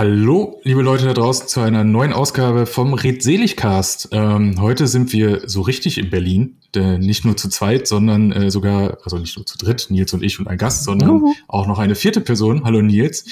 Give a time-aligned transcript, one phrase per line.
[0.00, 4.08] Hallo, liebe Leute da draußen, zu einer neuen Ausgabe vom Redseligcast.
[4.12, 8.50] Ähm, heute sind wir so richtig in Berlin, äh, nicht nur zu zweit, sondern äh,
[8.50, 11.66] sogar, also nicht nur zu dritt, Nils und ich und ein Gast, sondern uh auch
[11.66, 12.64] noch eine vierte Person.
[12.64, 13.26] Hallo Nils.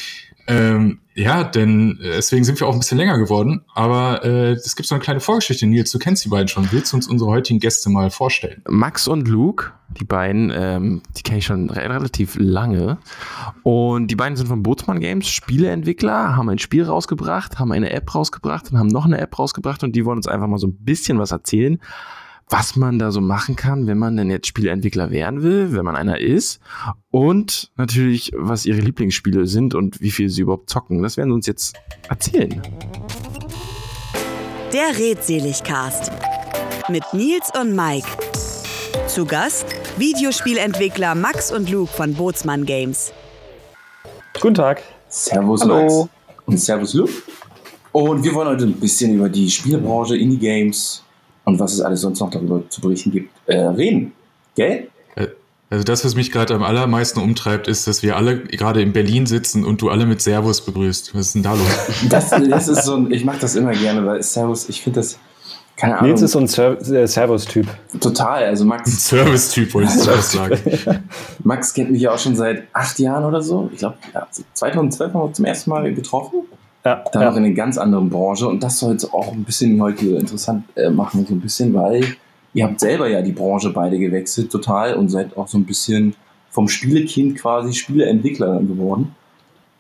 [0.49, 3.65] Ähm, ja, denn äh, deswegen sind wir auch ein bisschen länger geworden.
[3.75, 5.67] Aber äh, es gibt so eine kleine Vorgeschichte.
[5.67, 6.71] Nils, du kennst die beiden schon.
[6.73, 8.63] Willst du uns unsere heutigen Gäste mal vorstellen?
[8.67, 12.99] Max und Luke, die beiden, ähm, die kenne ich schon re relativ lange.
[13.63, 18.15] Und die beiden sind von Bootsmann Games, Spieleentwickler, haben ein Spiel rausgebracht, haben eine App
[18.15, 20.77] rausgebracht und haben noch eine App rausgebracht und die wollen uns einfach mal so ein
[20.85, 21.79] bisschen was erzählen
[22.51, 25.97] was man da so machen kann, wenn man denn jetzt Spieleentwickler werden will, wenn man
[25.97, 26.61] einer ist.
[27.11, 31.03] Und natürlich, was ihre Lieblingsspiele sind und wie viel sie überhaupt zocken.
[31.03, 31.77] Das werden sie uns jetzt
[32.09, 32.63] erzählen.
[34.73, 36.13] Der Redseligcast
[36.89, 38.09] mit Nils und Mike.
[39.07, 39.67] Zu Gast
[39.99, 43.13] Videospielentwickler Max und Luke von Bootsmann Games.
[44.41, 44.83] Guten Tag.
[45.09, 45.75] Servus Hallo.
[45.75, 46.11] Max
[46.47, 47.13] und Servus Luke.
[47.93, 51.03] Und wir wollen heute ein bisschen über die Spielbranche, Indie-Games,
[51.49, 54.13] und was es alles sonst noch darüber zu berichten gibt, äh, reden.
[54.55, 54.89] Gell?
[55.17, 55.29] Äh,
[55.71, 59.25] also das, was mich gerade am allermeisten umtreibt, ist, dass wir alle gerade in Berlin
[59.25, 61.15] sitzen und du alle mit Servus begrüßt.
[61.15, 61.67] Was ist denn da los?
[62.11, 65.19] Das, das ist so ein, ich mache das immer gerne, weil Servus, ich finde das,
[65.77, 66.11] keine Ahnung.
[66.11, 67.67] Nils ist so ein äh, Servus-Typ.
[67.99, 68.91] Total, also Max.
[68.91, 70.59] Ein Service-Typ, wollte ich zuerst sagen.
[71.45, 73.71] Max kennt mich ja auch schon seit acht Jahren oder so.
[73.73, 76.43] Ich glaube, ja, 2012 haben wir zum ersten Mal getroffen.
[76.89, 77.29] Ja, dann ja.
[77.31, 78.49] noch in eine ganz anderen Branche.
[78.49, 82.03] Und das soll jetzt auch ein bisschen heute interessant äh, machen, so ein bisschen, weil
[82.55, 86.15] ihr habt selber ja die Branche beide gewechselt total und seid auch so ein bisschen
[86.51, 89.15] vom Spielekind quasi Spieleentwickler geworden.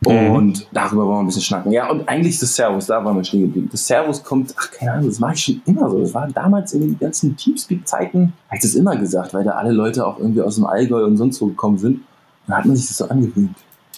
[0.07, 0.31] Mhm.
[0.31, 1.73] Und darüber wollen wir ein bisschen schnacken.
[1.73, 3.69] Ja, und eigentlich das Servus, da waren wir stehen geblieben.
[3.73, 5.99] Das Servus kommt, ach keine Ahnung, das war ich schon immer so.
[5.99, 9.73] Das war damals in den ganzen Teamspeak-Zeiten, habe ich das immer gesagt, weil da alle
[9.73, 12.01] Leute auch irgendwie aus dem Allgäu und sonst wo gekommen sind.
[12.47, 13.57] Da hat man sich das so angewöhnt.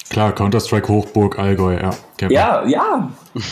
[0.09, 1.91] Klar, Counter-Strike Hochburg Allgäu, ja.
[2.29, 3.11] Ja, ja,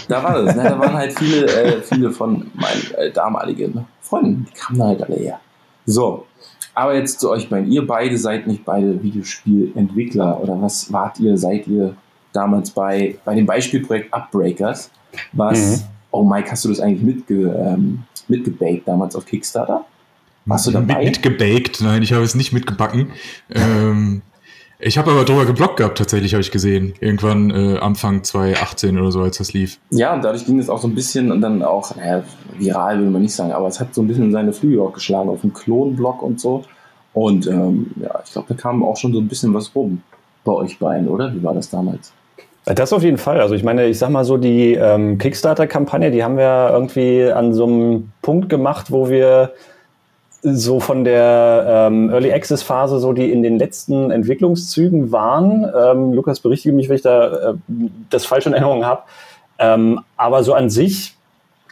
[0.08, 0.56] da war das.
[0.56, 0.64] Ne?
[0.64, 5.16] Da waren halt viele, äh, viele von meinen äh, damaligen Freunden, die kamen halt alle
[5.16, 5.40] her.
[5.86, 6.26] So,
[6.74, 7.70] aber jetzt zu euch beiden.
[7.70, 11.96] Ihr beide seid nicht beide Videospielentwickler oder was wart ihr, seid ihr
[12.32, 14.90] damals bei, bei dem Beispielprojekt Upbreakers?
[15.32, 15.84] Was, mhm.
[16.10, 19.84] oh Mike, hast du das eigentlich mitge, ähm, mitgebaked damals auf Kickstarter?
[20.44, 21.04] Warst du dabei?
[21.04, 23.10] Mit, mitgebaked, nein, ich habe es nicht mitgebacken.
[23.50, 24.22] ähm,
[24.80, 26.94] ich habe aber drüber geblockt gehabt, tatsächlich, habe ich gesehen.
[27.00, 29.78] Irgendwann äh, Anfang 2018 oder so, als das lief.
[29.90, 32.22] Ja, und dadurch ging es auch so ein bisschen und dann auch, naja,
[32.56, 35.28] viral würde man nicht sagen, aber es hat so ein bisschen seine Flüge auch geschlagen
[35.28, 36.64] auf dem Klonblock und so.
[37.12, 40.02] Und ähm, ja, ich glaube, da kam auch schon so ein bisschen was rum
[40.44, 41.34] bei euch beiden, oder?
[41.34, 42.12] Wie war das damals?
[42.64, 43.40] Das auf jeden Fall.
[43.40, 47.54] Also ich meine, ich sag mal so, die ähm, Kickstarter-Kampagne, die haben wir irgendwie an
[47.54, 49.52] so einem Punkt gemacht, wo wir
[50.56, 55.70] so von der ähm, Early Access Phase, so die in den letzten Entwicklungszügen waren.
[55.76, 57.54] Ähm, Lukas, berichtige mich, wenn ich da äh,
[58.10, 59.02] das falsche in Erinnerung habe.
[59.58, 61.16] Ähm, aber so an sich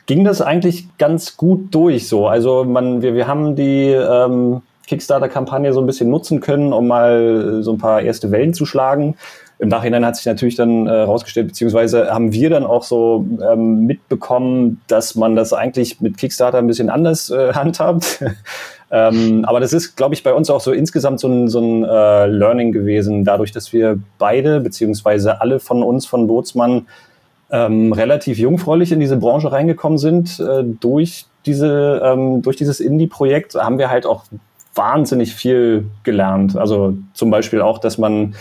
[0.06, 2.08] ging das eigentlich ganz gut durch.
[2.08, 6.86] So, also man, wir, wir haben die ähm, Kickstarter-Kampagne so ein bisschen nutzen können, um
[6.86, 9.16] mal so ein paar erste Wellen zu schlagen.
[9.58, 14.82] Im Nachhinein hat sich natürlich dann äh, beziehungsweise haben wir dann auch so ähm, mitbekommen,
[14.86, 18.22] dass man das eigentlich mit Kickstarter ein bisschen anders äh, handhabt.
[18.90, 21.84] ähm, aber das ist, glaube ich, bei uns auch so insgesamt so ein, so ein
[21.84, 26.86] äh, Learning gewesen, dadurch, dass wir beide, beziehungsweise alle von uns von Bootsmann
[27.50, 30.38] ähm, relativ jungfräulich in diese Branche reingekommen sind.
[30.38, 34.24] Äh, durch, diese, ähm, durch dieses Indie-Projekt haben wir halt auch
[34.74, 36.56] wahnsinnig viel gelernt.
[36.56, 38.34] Also zum Beispiel auch, dass man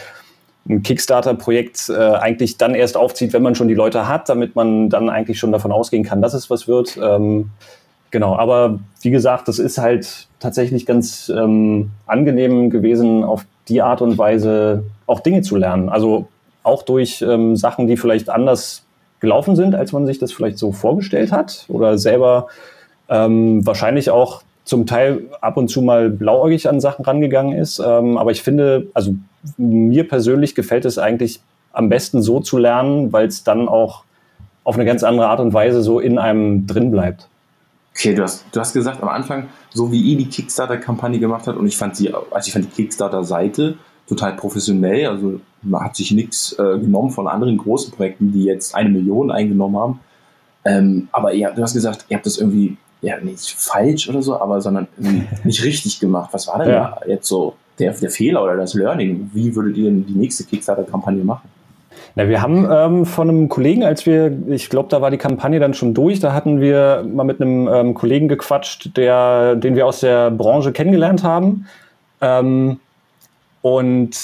[0.67, 4.89] ein Kickstarter-Projekt äh, eigentlich dann erst aufzieht, wenn man schon die Leute hat, damit man
[4.89, 6.97] dann eigentlich schon davon ausgehen kann, dass es was wird.
[7.01, 7.51] Ähm,
[8.09, 14.01] genau, aber wie gesagt, das ist halt tatsächlich ganz ähm, angenehm gewesen, auf die Art
[14.01, 15.89] und Weise auch Dinge zu lernen.
[15.89, 16.27] Also
[16.63, 18.83] auch durch ähm, Sachen, die vielleicht anders
[19.19, 22.47] gelaufen sind, als man sich das vielleicht so vorgestellt hat oder selber
[23.07, 27.79] ähm, wahrscheinlich auch zum Teil ab und zu mal blauäugig an Sachen rangegangen ist.
[27.79, 29.15] Ähm, aber ich finde, also
[29.57, 31.39] mir persönlich gefällt es eigentlich
[31.71, 34.03] am besten so zu lernen, weil es dann auch
[34.63, 37.29] auf eine ganz andere Art und Weise so in einem drin bleibt.
[37.91, 41.57] Okay, du hast, du hast gesagt am Anfang, so wie ihr die Kickstarter-Kampagne gemacht habt,
[41.57, 43.75] und ich fand sie, also ich fand die Kickstarter-Seite
[44.07, 48.75] total professionell, also man hat sich nichts äh, genommen von anderen großen Projekten, die jetzt
[48.75, 49.99] eine Million eingenommen haben.
[50.65, 54.39] Ähm, aber ihr, du hast gesagt, ihr habt das irgendwie, ja, nicht falsch oder so,
[54.39, 54.87] aber sondern
[55.43, 56.29] nicht richtig gemacht.
[56.31, 56.97] Was war denn ja.
[56.99, 59.29] da jetzt so der, der Fehler oder das Learning?
[59.33, 61.49] Wie würdet ihr denn die nächste Kickstarter-Kampagne machen?
[62.15, 65.59] Na, wir haben ähm, von einem Kollegen, als wir, ich glaube, da war die Kampagne
[65.59, 69.85] dann schon durch, da hatten wir mal mit einem ähm, Kollegen gequatscht, der, den wir
[69.85, 71.67] aus der Branche kennengelernt haben.
[72.21, 72.79] Ähm,
[73.61, 74.15] und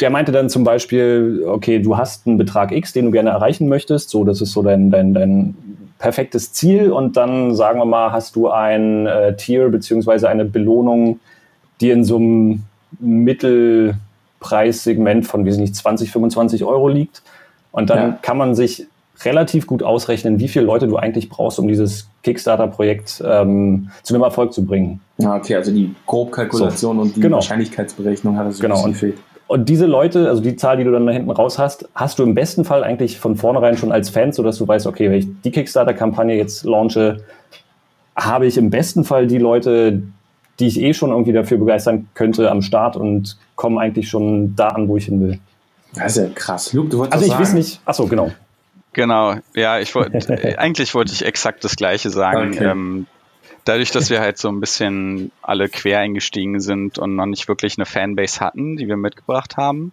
[0.00, 3.68] der meinte dann zum Beispiel, okay, du hast einen Betrag X, den du gerne erreichen
[3.68, 5.54] möchtest, so, das ist so dein, dein, dein
[6.00, 11.20] perfektes Ziel und dann, sagen wir mal, hast du ein äh, Tier beziehungsweise eine Belohnung,
[11.80, 12.64] die in so einem
[12.98, 17.22] Mittelpreissegment von, wie nicht, 20, 25 Euro liegt
[17.70, 18.18] und dann ja.
[18.22, 18.88] kann man sich
[19.24, 24.22] relativ gut ausrechnen, wie viele Leute du eigentlich brauchst, um dieses Kickstarter-Projekt ähm, zu einem
[24.22, 25.02] Erfolg zu bringen.
[25.18, 27.36] Ja, okay, also die Grobkalkulation so, und die genau.
[27.36, 28.76] Wahrscheinlichkeitsberechnung hat es so genau.
[28.76, 29.18] ein bisschen fehlt.
[29.50, 32.22] Und diese Leute, also die Zahl, die du dann da hinten raus hast, hast du
[32.22, 35.26] im besten Fall eigentlich von vornherein schon als Fan, sodass du weißt, okay, wenn ich
[35.42, 37.24] die Kickstarter-Kampagne jetzt launche,
[38.14, 40.04] habe ich im besten Fall die Leute,
[40.60, 44.68] die ich eh schon irgendwie dafür begeistern könnte, am Start und komme eigentlich schon da
[44.68, 45.40] an, wo ich hin will.
[45.96, 46.72] Das ist ja krass.
[46.72, 47.42] Luke, du wolltest Also ich sagen.
[47.42, 48.30] weiß nicht, achso, genau.
[48.92, 52.52] Genau, ja, ich wollte, eigentlich wollte ich exakt das Gleiche sagen.
[52.54, 52.70] Okay.
[52.70, 53.08] Ähm,
[53.64, 57.78] dadurch, dass wir halt so ein bisschen alle quer eingestiegen sind und noch nicht wirklich
[57.78, 59.92] eine Fanbase hatten, die wir mitgebracht haben,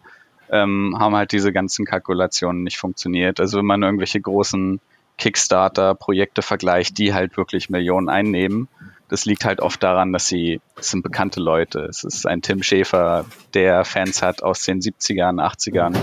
[0.50, 3.40] ähm, haben halt diese ganzen Kalkulationen nicht funktioniert.
[3.40, 4.80] Also wenn man irgendwelche großen
[5.18, 8.68] Kickstarter-Projekte vergleicht, die halt wirklich Millionen einnehmen,
[9.10, 11.80] das liegt halt oft daran, dass sie, es sind bekannte Leute.
[11.82, 15.96] Es ist ein Tim Schäfer, der Fans hat aus den 70ern, 80ern.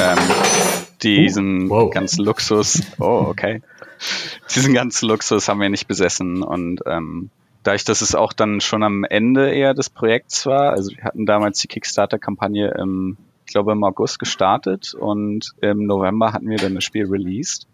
[0.00, 1.90] Ähm, diesen uh, wow.
[1.90, 3.62] ganzen Luxus, oh, okay
[4.54, 7.30] diesen ganzen Luxus haben wir nicht besessen und ähm,
[7.62, 11.26] dadurch, dass es auch dann schon am Ende eher des Projekts war, also wir hatten
[11.26, 13.16] damals die Kickstarter-Kampagne im,
[13.46, 17.66] ich glaube im August gestartet und im November hatten wir dann das Spiel released,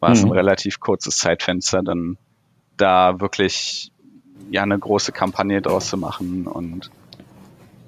[0.00, 0.30] war es mhm.
[0.30, 2.18] ein relativ kurzes Zeitfenster, dann
[2.76, 3.90] da wirklich
[4.50, 6.90] ja eine große Kampagne draus zu machen und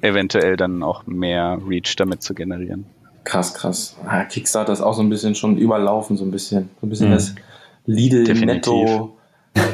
[0.01, 2.87] eventuell dann auch mehr Reach damit zu generieren.
[3.25, 3.97] Krass, krass.
[4.05, 6.71] Ja, Kickstarter ist auch so ein bisschen schon überlaufen, so ein bisschen.
[6.81, 7.15] So ein bisschen mhm.
[7.15, 7.35] das
[7.87, 8.73] Lidl Definitiv.
[8.73, 9.17] Netto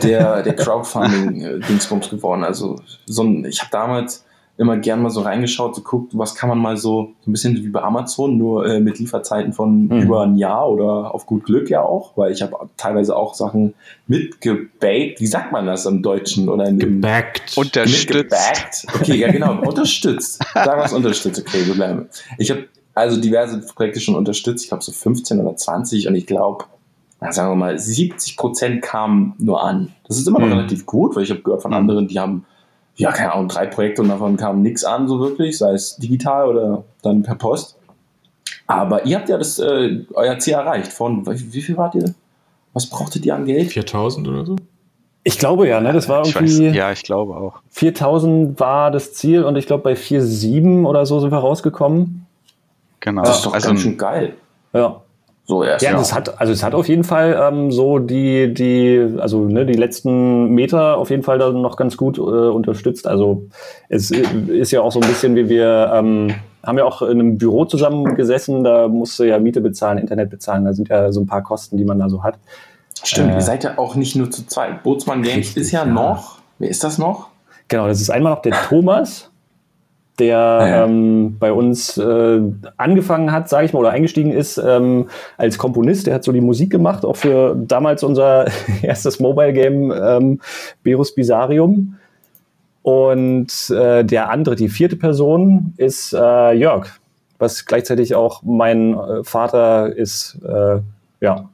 [0.02, 2.44] der, der Crowdfunding-Dingsbums geworden.
[2.44, 4.24] Also so ein, ich habe damals
[4.58, 7.56] immer gern mal so reingeschaut, so guckt, was kann man mal so, so ein bisschen
[7.56, 10.00] wie bei Amazon, nur äh, mit Lieferzeiten von mhm.
[10.00, 13.74] über ein Jahr oder auf gut Glück ja auch, weil ich habe teilweise auch Sachen
[14.06, 16.48] mitgebaked, wie sagt man das im Deutschen?
[16.48, 17.56] Oder in, gebackt.
[17.58, 18.14] Unterstützt.
[18.14, 18.86] Mitgebackt.
[18.94, 20.42] Okay, ja genau, unterstützt.
[20.54, 22.08] Sagen wir es unterstützt, okay, gut bleiben.
[22.38, 22.64] Ich habe
[22.96, 26.64] also diverse Projekte schon unterstützt, ich glaube so 15 oder 20 und ich glaube,
[27.30, 29.92] sagen wir mal, 70 Prozent kamen nur an.
[30.08, 30.54] Das ist immer noch mhm.
[30.54, 31.76] relativ gut, weil ich habe gehört von mhm.
[31.76, 32.46] anderen, die haben,
[32.96, 36.48] ja, keine Ahnung, drei Projekte und davon kam nichts an, so wirklich, sei es digital
[36.48, 37.76] oder dann per Post.
[38.66, 40.90] Aber ihr habt ja das, äh, euer Ziel erreicht.
[40.90, 42.14] Von, wie, wie viel wart ihr?
[42.72, 43.72] Was brauchtet ihr an Geld?
[43.72, 44.56] 4000 oder so?
[45.22, 45.92] Ich glaube ja, ne?
[45.92, 46.68] Das war irgendwie.
[46.68, 47.60] Weiß, ja, ich glaube auch.
[47.70, 52.25] 4000 war das Ziel und ich glaube bei 4,7 oder so sind wir rausgekommen.
[53.00, 53.22] Genau.
[53.22, 54.34] Das ist doch also, ganz schön geil.
[54.72, 55.02] Ja.
[55.48, 55.84] So erst.
[55.84, 59.64] Ja, es hat, also es hat auf jeden Fall ähm, so die, die, also ne,
[59.64, 63.06] die letzten Meter auf jeden Fall dann noch ganz gut äh, unterstützt.
[63.06, 63.44] Also
[63.88, 66.34] es ist ja auch so ein bisschen, wie wir ähm,
[66.64, 70.72] haben ja auch in einem Büro zusammengesessen, da musste ja Miete bezahlen, Internet bezahlen, da
[70.72, 72.38] sind ja so ein paar Kosten, die man da so hat.
[73.04, 74.82] Stimmt, äh, ihr seid ja auch nicht nur zu zweit.
[74.82, 77.28] Bootsmann Games ist ja, ja noch, wer ist das noch?
[77.68, 79.30] Genau, das ist einmal noch der Thomas
[80.18, 80.84] der ja.
[80.84, 82.40] ähm, bei uns äh,
[82.76, 86.06] angefangen hat, sage ich mal, oder eingestiegen ist ähm, als Komponist.
[86.06, 88.46] Der hat so die Musik gemacht, auch für damals unser
[88.82, 90.40] erstes Mobile Game ähm,
[90.82, 91.96] Berus Bizarium.
[92.82, 96.86] Und äh, der andere, die vierte Person, ist äh, Jörg,
[97.38, 100.38] was gleichzeitig auch mein äh, Vater ist.
[100.46, 100.78] Äh,
[101.20, 101.48] ja.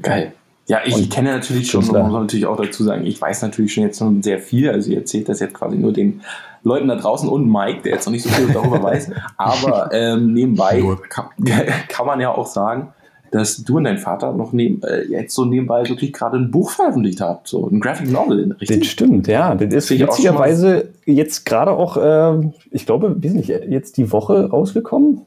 [0.00, 0.32] Geil.
[0.68, 3.72] Ja, ich und kenne natürlich schon, muss man natürlich auch dazu sagen, ich weiß natürlich
[3.72, 4.68] schon jetzt schon sehr viel.
[4.68, 6.22] Also ihr erzählt das jetzt quasi nur den
[6.66, 9.12] Leuten da draußen und Mike, der jetzt noch nicht so viel darüber weiß.
[9.36, 11.26] Aber ähm, nebenbei kann,
[11.88, 12.88] kann, man ja auch sagen,
[13.30, 16.70] dass du und dein Vater noch neben, äh, jetzt so nebenbei wirklich gerade ein Buch
[16.70, 18.80] veröffentlicht habt, so ein Graphic Novel, richtig?
[18.80, 19.54] Das stimmt, ja.
[19.54, 24.50] Das ist witzigerweise jetzt gerade auch, äh, ich glaube, wie ist nicht, jetzt die Woche
[24.50, 25.22] rausgekommen.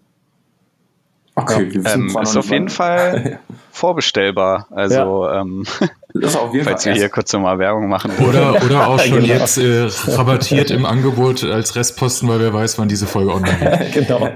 [1.36, 1.94] Okay, ja.
[1.94, 3.40] ähm, ist auf jeden Fall
[3.72, 4.68] vorbestellbar.
[4.72, 5.40] Also ja.
[5.40, 5.64] ähm,
[6.64, 8.12] falls wir hier kurz nochmal Werbung machen.
[8.28, 9.34] Oder, oder auch schon genau.
[9.34, 14.08] jetzt äh, rabattiert im Angebot als Restposten, weil wer weiß, wann diese Folge online geht.
[14.08, 14.30] genau.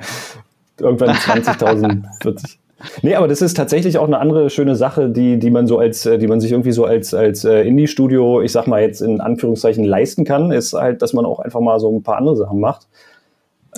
[0.80, 2.60] Irgendwann 20.000, 40.
[3.02, 6.06] Nee, aber das ist tatsächlich auch eine andere schöne Sache, die, die man so als,
[6.06, 9.22] äh, die man sich irgendwie so als, als äh, Indie-Studio, ich sag mal jetzt in
[9.22, 12.60] Anführungszeichen leisten kann, ist halt, dass man auch einfach mal so ein paar andere Sachen
[12.60, 12.88] macht.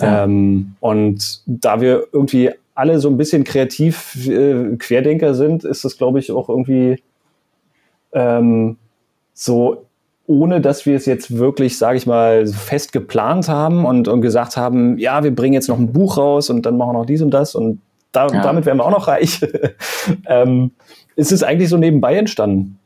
[0.00, 0.24] Ja.
[0.24, 5.96] Ähm, und da wir irgendwie alle so ein bisschen kreativ äh, Querdenker sind, ist das,
[5.96, 7.02] glaube ich, auch irgendwie
[8.12, 8.76] ähm,
[9.34, 9.86] so,
[10.26, 14.56] ohne dass wir es jetzt wirklich, sage ich mal, fest geplant haben und, und gesagt
[14.56, 17.22] haben, ja, wir bringen jetzt noch ein Buch raus und dann machen wir noch dies
[17.22, 17.80] und das und
[18.12, 18.42] da, ja.
[18.42, 19.40] damit werden wir auch noch reich.
[20.26, 20.72] ähm,
[21.16, 22.78] ist es eigentlich so nebenbei entstanden.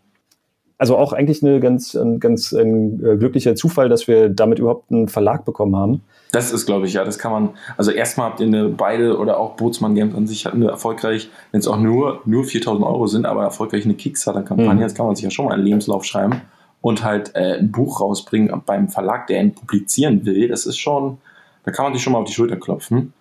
[0.80, 4.90] Also auch eigentlich eine ganz, ein ganz ein äh, glücklicher Zufall, dass wir damit überhaupt
[4.90, 6.00] einen Verlag bekommen haben.
[6.32, 9.38] Das ist, glaube ich, ja, das kann man, also erstmal habt ihr eine beide oder
[9.38, 13.26] auch Bootsmann Games an sich eine erfolgreich, wenn es auch nur, nur 4000 Euro sind,
[13.26, 14.80] aber erfolgreich eine Kickstarter-Kampagne, mhm.
[14.80, 16.40] das kann man sich ja schon mal einen Lebenslauf schreiben
[16.80, 21.18] und halt äh, ein Buch rausbringen beim Verlag, der ihn publizieren will, das ist schon,
[21.64, 23.12] da kann man sich schon mal auf die Schulter klopfen.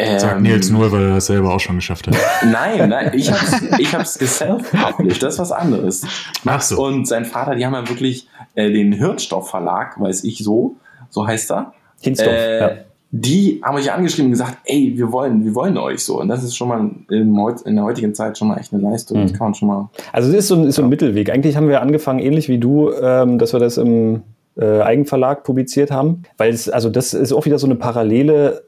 [0.00, 2.16] Ähm, Sagt Nils nur, weil er das selber auch schon geschafft hat.
[2.50, 6.06] Nein, nein, ich hab's, ich hab's geself-published, das ist was anderes.
[6.46, 6.82] Ach so.
[6.82, 10.76] Und sein Vater, die haben ja wirklich äh, den Hirnstoff Verlag, weiß ich so,
[11.10, 11.74] so heißt er.
[12.00, 12.70] Hinstoff, äh, ja.
[13.12, 16.20] Die haben euch angeschrieben und gesagt, ey, wir wollen, wir wollen euch so.
[16.20, 16.78] Und das ist schon mal
[17.10, 19.18] in, in der heutigen Zeit schon mal echt eine Leistung.
[19.18, 19.22] Mhm.
[19.22, 19.90] Das kann man schon mal.
[20.12, 20.90] Also es ist so, ist so ein ja.
[20.90, 21.30] Mittelweg.
[21.30, 24.22] Eigentlich haben wir angefangen, ähnlich wie du, ähm, dass wir das im
[24.56, 26.22] äh, Eigenverlag publiziert haben.
[26.36, 28.62] Weil es, also das ist auch wieder so eine Parallele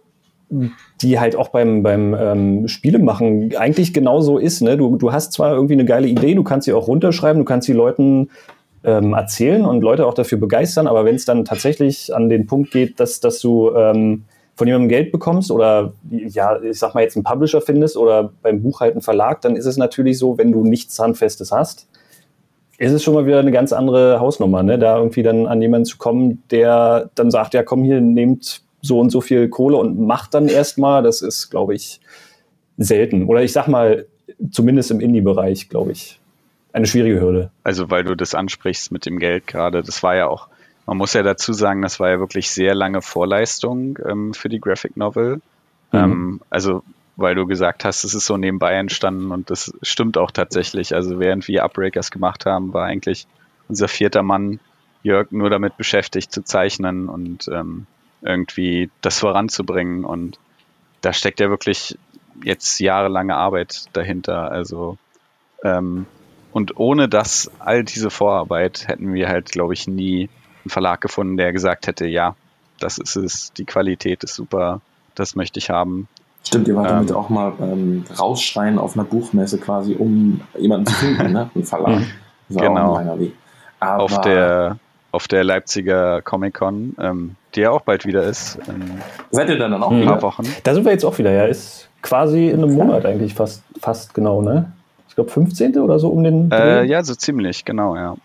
[1.00, 4.60] die halt auch beim, beim ähm, Spielemachen eigentlich genauso ist.
[4.60, 4.76] Ne?
[4.76, 7.66] Du, du hast zwar irgendwie eine geile Idee, du kannst sie auch runterschreiben, du kannst
[7.66, 8.28] sie Leuten
[8.84, 12.72] ähm, erzählen und Leute auch dafür begeistern, aber wenn es dann tatsächlich an den Punkt
[12.72, 17.16] geht, dass, dass du ähm, von jemandem Geld bekommst oder ja, ich sag mal jetzt
[17.16, 20.52] einen Publisher findest oder beim Buch halt einen Verlag, dann ist es natürlich so, wenn
[20.52, 21.88] du nichts Handfestes hast,
[22.78, 24.78] ist es schon mal wieder eine ganz andere Hausnummer, ne?
[24.78, 28.98] da irgendwie dann an jemanden zu kommen, der dann sagt, ja komm hier, nehmt so
[28.98, 32.00] und so viel Kohle und macht dann erstmal, das ist, glaube ich,
[32.76, 33.26] selten.
[33.26, 34.06] Oder ich sag mal,
[34.50, 36.20] zumindest im Indie-Bereich, glaube ich,
[36.72, 37.50] eine schwierige Hürde.
[37.64, 40.48] Also, weil du das ansprichst mit dem Geld gerade, das war ja auch,
[40.86, 44.60] man muss ja dazu sagen, das war ja wirklich sehr lange Vorleistung ähm, für die
[44.60, 45.36] Graphic Novel.
[45.92, 45.98] Mhm.
[45.98, 46.82] Ähm, also,
[47.16, 50.94] weil du gesagt hast, es ist so nebenbei entstanden und das stimmt auch tatsächlich.
[50.94, 53.26] Also, während wir Upbreakers gemacht haben, war eigentlich
[53.68, 54.58] unser vierter Mann,
[55.04, 57.86] Jörg, nur damit beschäftigt zu zeichnen und ähm,
[58.22, 60.04] irgendwie das voranzubringen.
[60.04, 60.38] Und
[61.00, 61.98] da steckt ja wirklich
[62.42, 64.50] jetzt jahrelange Arbeit dahinter.
[64.50, 64.96] Also
[65.64, 66.06] ähm,
[66.52, 70.28] und ohne das, all diese Vorarbeit, hätten wir halt, glaube ich, nie
[70.64, 72.36] einen Verlag gefunden, der gesagt hätte, ja,
[72.78, 74.80] das ist es, die Qualität ist super,
[75.14, 76.08] das möchte ich haben.
[76.44, 80.86] Stimmt, ihr wart ähm, damit auch mal beim Rausschreien auf einer Buchmesse quasi, um jemanden
[80.86, 81.50] zu finden, ne?
[81.54, 82.02] Ein Verlag.
[82.48, 83.20] genau.
[83.80, 84.78] auf der
[85.12, 88.58] auf der Leipziger Comic Con, ähm, die ja auch bald wieder ist.
[89.30, 90.44] Seid ihr dann, dann auch in ein paar Wochen?
[90.64, 91.44] Da sind wir jetzt auch wieder, ja.
[91.44, 94.72] Ist quasi in einem Monat eigentlich fast, fast genau, ne?
[95.08, 95.78] Ich glaube 15.
[95.78, 96.50] oder so um den.
[96.50, 98.16] Äh, ja, so ziemlich, genau, ja.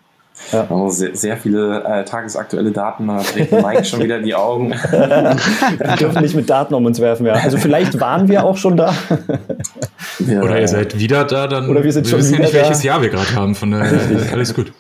[0.51, 0.61] Ja.
[0.61, 4.71] Also sehr, sehr, viele äh, tagesaktuelle Daten, da dreht Mike schon wieder die Augen.
[4.91, 7.33] wir dürfen nicht mit Daten um uns werfen, ja.
[7.33, 8.93] Also vielleicht waren wir auch schon da.
[10.19, 12.59] ja, Oder ihr seid wieder da, dann Oder wir sind schon wissen wieder nicht, da.
[12.59, 13.55] welches Jahr wir gerade haben.
[13.55, 13.99] Von daher
[14.31, 14.71] alles gut.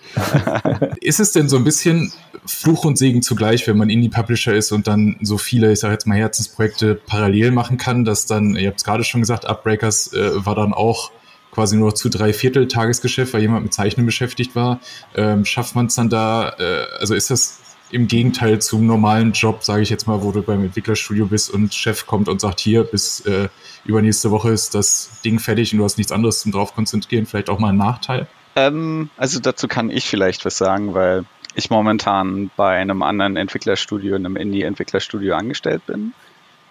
[1.01, 2.13] ist es denn so ein bisschen
[2.45, 6.07] Fluch und Segen zugleich, wenn man Indie-Publisher ist und dann so viele, ich sage jetzt
[6.07, 10.45] mal, Herzensprojekte parallel machen kann, dass dann, ihr habt es gerade schon gesagt, Upbreakers äh,
[10.45, 11.11] war dann auch
[11.57, 14.79] quasi nur noch zu drei Viertel Tagesgeschäft, weil jemand mit Zeichnen beschäftigt war.
[15.15, 17.59] Ähm, schafft man es dann da, äh, also ist das
[17.89, 21.73] im Gegenteil zum normalen Job, sage ich jetzt mal, wo du beim Entwicklerstudio bist und
[21.73, 23.49] Chef kommt und sagt, hier, bis äh,
[23.85, 27.49] übernächste Woche ist das Ding fertig und du hast nichts anderes zum drauf konzentrieren, vielleicht
[27.49, 28.27] auch mal ein Nachteil?
[28.55, 34.13] Ähm, also dazu kann ich vielleicht was sagen, weil ich momentan bei einem anderen Entwicklerstudio,
[34.13, 36.13] einem Indie-Entwicklerstudio angestellt bin.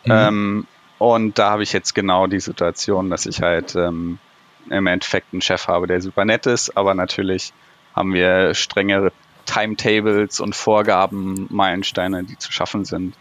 [0.04, 0.12] Mhm.
[0.12, 0.66] Ähm,
[0.98, 4.20] und da habe ich jetzt genau die Situation, dass ich halt ähm,
[4.70, 7.52] im Endeffekt einen Chef habe, der super nett ist, aber natürlich
[7.94, 9.12] haben wir strengere
[9.46, 13.14] Timetables und Vorgaben, Meilensteine, die zu schaffen sind.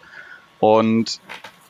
[0.60, 1.20] Und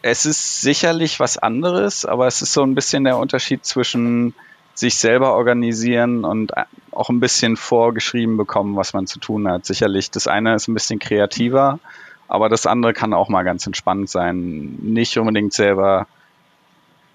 [0.02, 4.34] es ist sicherlich was anderes, aber es ist so ein bisschen der Unterschied zwischen
[4.74, 6.54] sich selber organisieren und
[6.92, 9.66] auch ein bisschen vorgeschrieben bekommen, was man zu tun hat.
[9.66, 11.80] Sicherlich, das eine ist ein bisschen kreativer,
[12.28, 14.78] aber das andere kann auch mal ganz entspannt sein.
[14.82, 16.08] Nicht unbedingt selber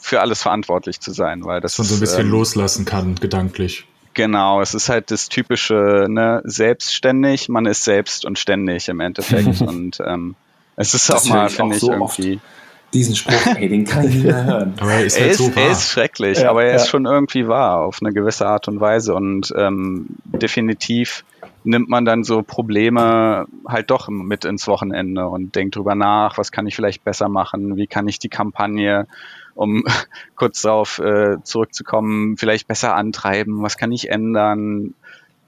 [0.00, 3.86] für alles verantwortlich zu sein, weil das man so ein bisschen ähm, loslassen kann, gedanklich.
[4.14, 9.60] Genau, es ist halt das typische, ne, selbstständig, man ist selbst und ständig im Endeffekt.
[9.62, 10.34] und ähm,
[10.76, 12.36] es ist das auch mal, finde ich, so irgendwie.
[12.36, 12.44] Oft.
[12.92, 14.74] Diesen Spruch, ey, den kann ich nicht mehr hören.
[14.80, 16.76] Aber er ist, er, halt ist, so er ist schrecklich, ja, aber er ja.
[16.76, 19.14] ist schon irgendwie wahr, auf eine gewisse Art und Weise.
[19.14, 21.24] Und ähm, definitiv
[21.62, 26.50] nimmt man dann so Probleme halt doch mit ins Wochenende und denkt drüber nach, was
[26.50, 29.06] kann ich vielleicht besser machen, wie kann ich die Kampagne
[29.54, 29.84] um
[30.36, 34.94] kurz darauf äh, zurückzukommen, vielleicht besser antreiben, was kann ich ändern,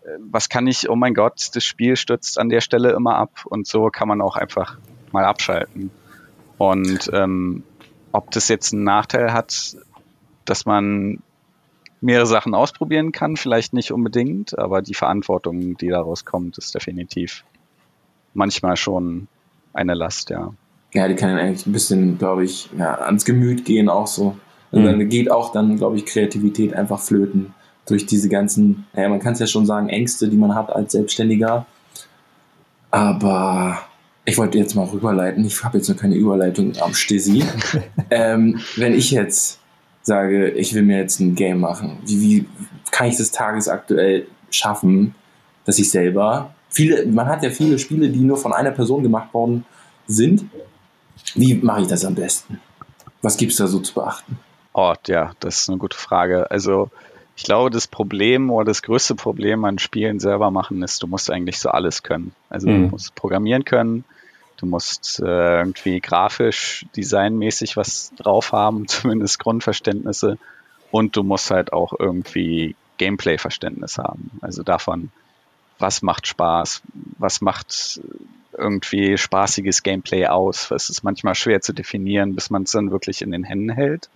[0.02, 3.44] äh, was kann ich, oh mein Gott, das Spiel stürzt an der Stelle immer ab.
[3.44, 4.78] Und so kann man auch einfach
[5.12, 5.90] mal abschalten.
[6.58, 7.64] Und ähm,
[8.12, 9.76] ob das jetzt einen Nachteil hat,
[10.44, 11.22] dass man
[12.00, 17.44] mehrere Sachen ausprobieren kann, vielleicht nicht unbedingt, aber die Verantwortung, die daraus kommt, ist definitiv
[18.34, 19.28] manchmal schon
[19.72, 20.52] eine Last, ja
[20.92, 24.36] ja, die kann eigentlich ein bisschen, glaube ich, ja, ans Gemüt gehen auch so.
[24.70, 24.98] Also mhm.
[24.98, 27.54] dann geht auch dann, glaube ich, Kreativität einfach flöten,
[27.86, 30.92] durch diese ganzen, naja, man kann es ja schon sagen, Ängste, die man hat als
[30.92, 31.66] Selbstständiger.
[32.90, 33.78] Aber
[34.24, 37.42] ich wollte jetzt mal rüberleiten, ich habe jetzt noch keine Überleitung am Stesi.
[38.10, 39.58] ähm, wenn ich jetzt
[40.02, 42.48] sage, ich will mir jetzt ein Game machen, wie, wie
[42.90, 45.14] kann ich das tagesaktuell schaffen,
[45.64, 49.32] dass ich selber, viele, man hat ja viele Spiele, die nur von einer Person gemacht
[49.32, 49.64] worden
[50.06, 50.44] sind.
[51.34, 52.60] Wie mache ich das am besten?
[53.22, 54.38] Was gibt es da so zu beachten?
[54.72, 56.50] Oh, ja, das ist eine gute Frage.
[56.50, 56.90] Also
[57.36, 61.30] ich glaube, das Problem oder das größte Problem an Spielen selber machen ist, du musst
[61.30, 62.34] eigentlich so alles können.
[62.50, 62.84] Also mhm.
[62.84, 64.04] du musst programmieren können,
[64.58, 70.38] du musst äh, irgendwie grafisch, designmäßig was drauf haben, zumindest Grundverständnisse.
[70.90, 74.30] Und du musst halt auch irgendwie Gameplay-Verständnis haben.
[74.42, 75.10] Also davon,
[75.78, 76.82] was macht Spaß,
[77.18, 78.00] was macht
[78.56, 80.70] irgendwie spaßiges Gameplay aus.
[80.70, 84.08] Es ist manchmal schwer zu definieren, bis man es dann wirklich in den Händen hält.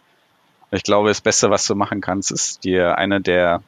[0.70, 3.62] Ich glaube, das Beste, was du machen kannst, ist dir eine der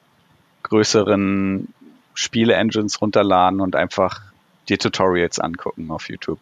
[0.64, 1.72] größeren
[2.14, 4.20] Spiele-Engines runterladen und einfach
[4.68, 6.40] dir Tutorials angucken auf YouTube.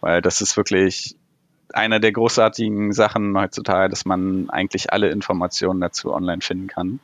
[0.00, 1.16] Weil das ist wirklich
[1.72, 7.00] einer der großartigen Sachen heutzutage, dass man eigentlich alle Informationen dazu online finden kann.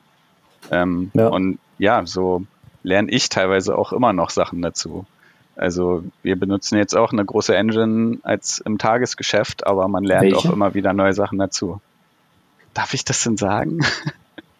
[0.69, 1.27] Ähm, ja.
[1.27, 2.45] Und ja, so
[2.83, 5.05] lerne ich teilweise auch immer noch Sachen dazu.
[5.55, 10.37] Also wir benutzen jetzt auch eine große Engine als im Tagesgeschäft, aber man lernt Welche?
[10.37, 11.81] auch immer wieder neue Sachen dazu.
[12.73, 13.79] Darf ich das denn sagen?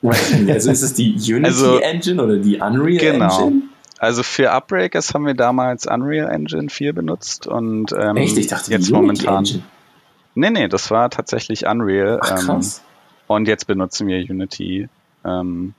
[0.01, 3.47] Also ist es die Unity also, Engine oder die Unreal genau.
[3.47, 3.61] Engine?
[3.97, 8.37] Also für Upbreakers haben wir damals Unreal Engine 4 benutzt und ähm, Echt?
[8.37, 9.39] Ich dachte, jetzt momentan.
[9.39, 9.63] Engine.
[10.35, 12.19] Nee, nee, das war tatsächlich Unreal.
[12.21, 12.79] Ach, ähm, krass.
[12.79, 12.85] Ähm,
[13.35, 14.87] und jetzt benutzen wir Unity.
[15.25, 15.73] Ähm,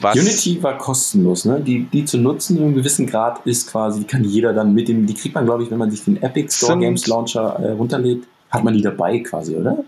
[0.00, 1.60] Unity war kostenlos, ne?
[1.60, 5.06] Die, die zu nutzen in einem gewissen Grad ist quasi, kann jeder dann mit dem,
[5.06, 8.24] die kriegt man, glaube ich, wenn man sich den Epic Store Games Launcher äh, runterlädt,
[8.50, 9.84] hat man die dabei quasi, oder?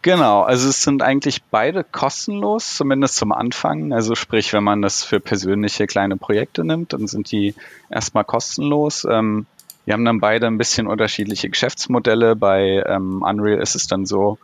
[0.00, 3.92] Genau, also es sind eigentlich beide kostenlos, zumindest zum Anfang.
[3.92, 7.54] Also sprich, wenn man das für persönliche kleine Projekte nimmt, dann sind die
[7.88, 9.06] erstmal kostenlos.
[9.08, 9.46] Ähm,
[9.84, 12.34] wir haben dann beide ein bisschen unterschiedliche Geschäftsmodelle.
[12.34, 14.38] Bei ähm, Unreal ist es dann so,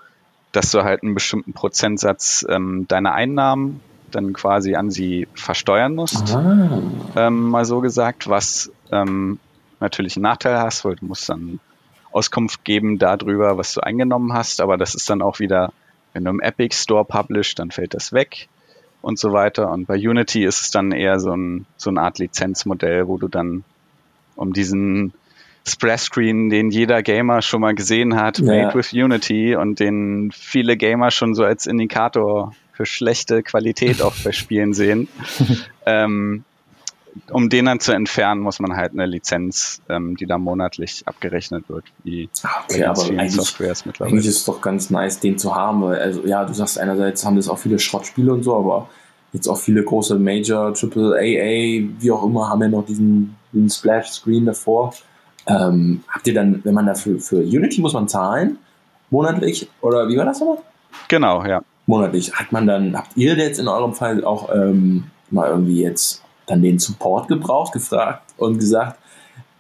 [0.52, 6.34] dass du halt einen bestimmten Prozentsatz ähm, deiner Einnahmen dann quasi an sie versteuern musst,
[6.34, 6.80] ah.
[7.16, 9.38] ähm, mal so gesagt, was ähm,
[9.80, 11.60] natürlich einen Nachteil hast, weil du musst dann
[12.12, 15.72] Auskunft geben darüber, was du eingenommen hast, aber das ist dann auch wieder,
[16.12, 18.48] wenn du im Epic Store publish, dann fällt das weg
[19.02, 19.70] und so weiter.
[19.70, 23.28] Und bei Unity ist es dann eher so, ein, so eine Art Lizenzmodell, wo du
[23.28, 23.64] dann
[24.36, 25.12] um diesen
[25.66, 28.46] Splash-Screen, den jeder Gamer schon mal gesehen hat, ja.
[28.46, 34.14] made with Unity und den viele Gamer schon so als Indikator für schlechte Qualität auch
[34.22, 35.08] bei Spielen sehen.
[35.86, 36.44] ähm,
[37.32, 41.68] um den dann zu entfernen, muss man halt eine Lizenz, ähm, die da monatlich abgerechnet
[41.68, 44.12] wird, wie ah, okay, aber eigentlich, Softwares mittlerweile.
[44.12, 47.26] Eigentlich ist es doch ganz nice, den zu haben, weil, also ja, du sagst einerseits
[47.26, 48.88] haben das auch viele Schrottspiele und so, aber
[49.32, 53.70] jetzt auch viele große Major, Triple AA, wie auch immer, haben ja noch diesen, diesen
[53.70, 54.94] Splash-Screen davor.
[55.48, 58.58] Ähm, habt ihr dann, wenn man dafür für Unity muss man zahlen,
[59.10, 60.58] monatlich, oder wie war das nochmal?
[61.08, 61.60] Genau, ja.
[61.88, 62.34] Monatlich.
[62.34, 66.62] Hat man dann, habt ihr jetzt in eurem Fall auch ähm, mal irgendwie jetzt dann
[66.62, 68.98] den Support gebraucht, gefragt und gesagt,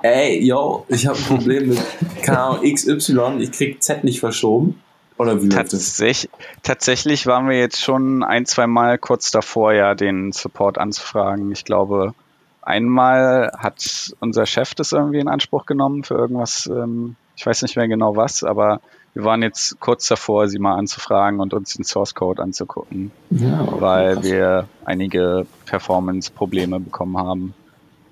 [0.02, 1.78] ey, yo, ich habe ein Problem mit
[2.22, 4.80] K XY, ich krieg Z nicht verschoben.
[5.16, 6.28] Oder wie Tatsächlich,
[6.62, 11.50] tatsächlich waren wir jetzt schon ein, zwei Mal kurz davor, ja, den Support anzufragen.
[11.50, 12.14] Ich glaube,
[12.62, 17.74] einmal hat unser Chef das irgendwie in Anspruch genommen für irgendwas, ähm, ich weiß nicht
[17.74, 18.80] mehr genau was, aber
[19.18, 23.62] wir waren jetzt kurz davor, sie mal anzufragen und uns den Source Code anzugucken, ja,
[23.62, 24.24] okay, weil krass.
[24.24, 27.54] wir einige Performance-Probleme bekommen haben.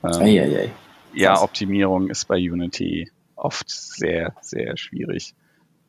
[0.02, 0.70] Ähm, ei, ei, ei.
[1.14, 5.34] Ja, Optimierung ist bei Unity oft sehr, sehr schwierig.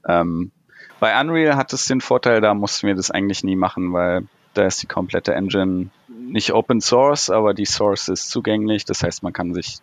[0.08, 0.52] Ähm,
[1.00, 4.68] bei Unreal hat es den Vorteil, da mussten wir das eigentlich nie machen, weil da
[4.68, 8.86] ist die komplette Engine nicht Open Source, aber die Source ist zugänglich.
[8.86, 9.80] Das heißt, man kann sich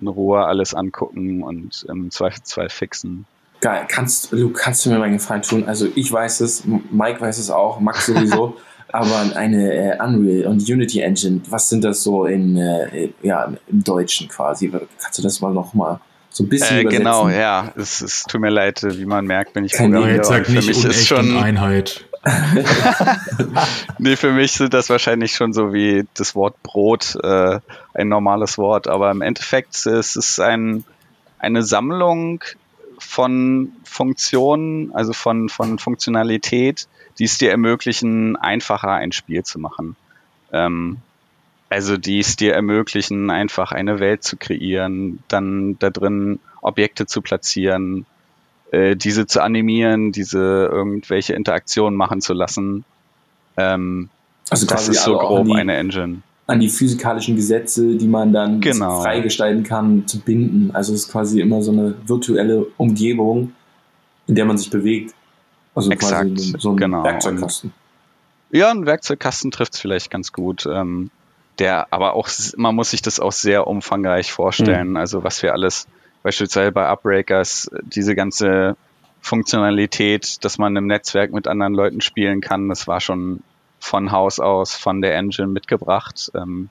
[0.00, 3.26] in Ruhe alles angucken und im Zweifelsfall fixen.
[3.60, 5.64] Geil, kannst du kannst du mir mal einen Gefallen tun?
[5.66, 8.56] Also ich weiß es, Mike weiß es auch, Max sowieso,
[8.88, 13.84] aber eine äh, Unreal und Unity Engine, was sind das so in äh, ja im
[13.84, 14.70] Deutschen quasi?
[15.02, 17.04] Kannst du das mal noch mal so ein bisschen äh, übersetzen?
[17.04, 20.24] Genau, ja, es, es tut mir leid, wie man merkt, bin ich Kein Programmierer.
[20.24, 22.06] Sag nicht für mich ist schon Einheit.
[23.98, 27.60] nee, für mich sind das wahrscheinlich schon so wie das Wort Brot, äh,
[27.94, 30.84] ein normales Wort, aber im Endeffekt ist es ein,
[31.38, 32.42] eine Sammlung
[33.00, 36.86] von Funktionen, also von, von Funktionalität,
[37.18, 39.96] die es dir ermöglichen, einfacher ein Spiel zu machen.
[40.52, 40.98] Ähm,
[41.68, 47.22] also die es dir ermöglichen, einfach eine Welt zu kreieren, dann da drin Objekte zu
[47.22, 48.06] platzieren,
[48.72, 52.84] äh, diese zu animieren, diese irgendwelche Interaktionen machen zu lassen.
[53.56, 54.10] Ähm,
[54.48, 56.22] Also das ist so grob die, eine Engine.
[56.50, 59.02] An die physikalischen Gesetze, die man dann genau.
[59.02, 60.72] freigestalten kann, zu binden.
[60.72, 63.52] Also es ist quasi immer so eine virtuelle Umgebung,
[64.26, 65.14] in der man sich bewegt.
[65.76, 67.04] Also Exakt, quasi so ein genau.
[67.04, 67.72] Werkzeugkasten.
[68.50, 70.66] Ja, ein Werkzeugkasten trifft es vielleicht ganz gut.
[70.66, 71.10] Ähm,
[71.60, 74.90] der, aber auch, man muss sich das auch sehr umfangreich vorstellen.
[74.90, 74.96] Mhm.
[74.96, 75.86] Also was wir alles,
[76.24, 78.76] beispielsweise bei Upbreakers, diese ganze
[79.20, 83.40] Funktionalität, dass man im Netzwerk mit anderen Leuten spielen kann, das war schon
[83.80, 86.30] von Haus aus von der Engine mitgebracht.
[86.34, 86.68] Ähm,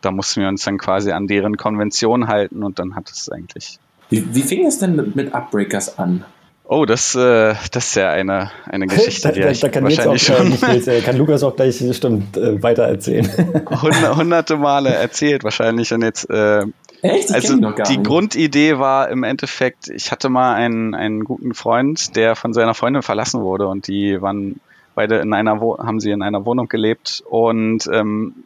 [0.00, 3.78] da mussten wir uns dann quasi an deren Konvention halten und dann hat es eigentlich.
[4.08, 6.24] Wie, wie fing es denn mit, mit Upbreakers an?
[6.64, 10.32] Oh, das, äh, das ist ja eine, eine Geschichte, da, die da, da kann wahrscheinlich
[10.32, 10.86] auch, schon...
[10.86, 13.28] Äh, kann Lukas auch gleich bestimmt äh, weiter erzählen.
[14.16, 16.30] hunderte Male erzählt wahrscheinlich und jetzt...
[16.30, 16.66] Äh,
[17.02, 17.30] Echt?
[17.30, 18.04] Ich also die nicht.
[18.04, 23.02] Grundidee war im Endeffekt, ich hatte mal einen, einen guten Freund, der von seiner Freundin
[23.02, 24.60] verlassen wurde und die waren
[25.00, 28.44] beide in einer Wo haben sie in einer Wohnung gelebt und ähm,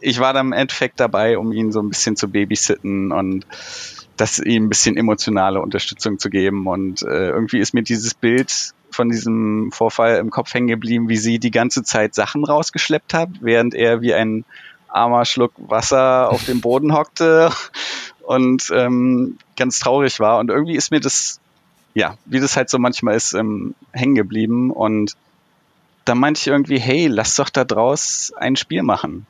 [0.00, 3.46] ich war dann im Endeffekt dabei, um ihn so ein bisschen zu babysitten und
[4.18, 6.66] das ihm ein bisschen emotionale Unterstützung zu geben.
[6.66, 11.16] Und äh, irgendwie ist mir dieses Bild von diesem Vorfall im Kopf hängen geblieben, wie
[11.16, 14.44] sie die ganze Zeit Sachen rausgeschleppt hat, während er wie ein
[14.88, 17.50] armer Schluck Wasser auf dem Boden hockte
[18.26, 20.38] und ähm, ganz traurig war.
[20.38, 21.40] Und irgendwie ist mir das,
[21.94, 24.70] ja, wie das halt so manchmal ist, ähm, hängen geblieben.
[24.70, 25.16] Und
[26.08, 29.26] da meinte ich irgendwie, hey, lass doch da draus ein Spiel machen.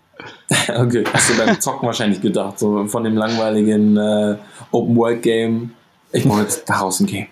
[0.68, 4.36] okay, hast du beim Zocken wahrscheinlich gedacht, so von dem langweiligen äh,
[4.70, 5.72] Open-World-Game,
[6.12, 7.26] ich mache jetzt daraus ein Game.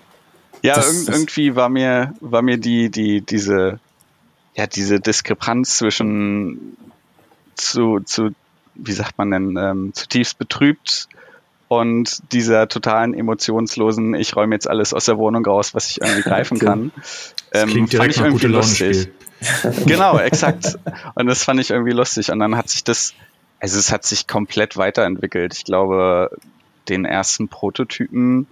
[0.63, 3.79] Ja, das, irg das irgendwie war mir, war mir die, die, diese,
[4.55, 6.77] ja, diese Diskrepanz zwischen
[7.55, 8.31] zu, zu,
[8.75, 11.09] wie sagt man denn, ähm, zutiefst betrübt
[11.69, 16.23] und dieser totalen emotionslosen, ich räume jetzt alles aus der Wohnung raus, was ich irgendwie
[16.23, 16.93] greifen kann.
[17.53, 19.09] Ähm, klingt fand ich irgendwie lustig.
[19.87, 20.79] genau, exakt.
[21.15, 22.31] Und das fand ich irgendwie lustig.
[22.31, 23.15] Und dann hat sich das,
[23.61, 25.55] also es hat sich komplett weiterentwickelt.
[25.55, 26.31] Ich glaube,
[26.89, 28.47] den ersten Prototypen,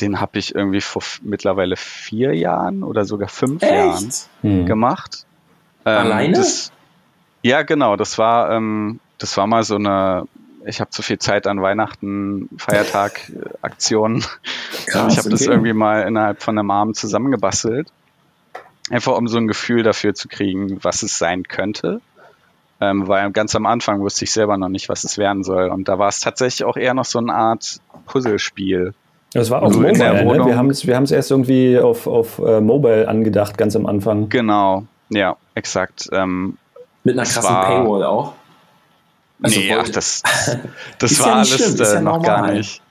[0.00, 3.72] den habe ich irgendwie vor mittlerweile vier Jahren oder sogar fünf Echt?
[3.72, 4.66] Jahren hm.
[4.66, 5.26] gemacht.
[5.84, 6.36] Ähm, Alleine?
[6.36, 6.72] Das,
[7.42, 7.96] ja, genau.
[7.96, 10.26] Das war, ähm, das war mal so eine,
[10.64, 14.24] ich habe zu viel Zeit an Weihnachten, Feiertag, äh, Aktionen.
[14.86, 15.28] Krass, ich habe okay.
[15.30, 17.88] das irgendwie mal innerhalb von einem Abend zusammengebastelt.
[18.92, 22.02] Einfach um so ein Gefühl dafür zu kriegen, was es sein könnte.
[22.78, 25.68] Ähm, weil ganz am Anfang wusste ich selber noch nicht, was es werden soll.
[25.70, 28.92] Und da war es tatsächlich auch eher noch so eine Art Puzzlespiel.
[29.32, 30.44] Das war auch also Mobile, ne?
[30.44, 34.28] Wir haben es wir erst irgendwie auf, auf uh, Mobile angedacht, ganz am Anfang.
[34.28, 36.10] Genau, ja, exakt.
[36.12, 36.58] Ähm,
[37.02, 38.34] Mit einer krassen war, Paywall auch.
[39.40, 40.22] Also nee, ach, das,
[40.98, 42.26] das war ja alles äh, ja noch normal.
[42.26, 42.82] gar nicht.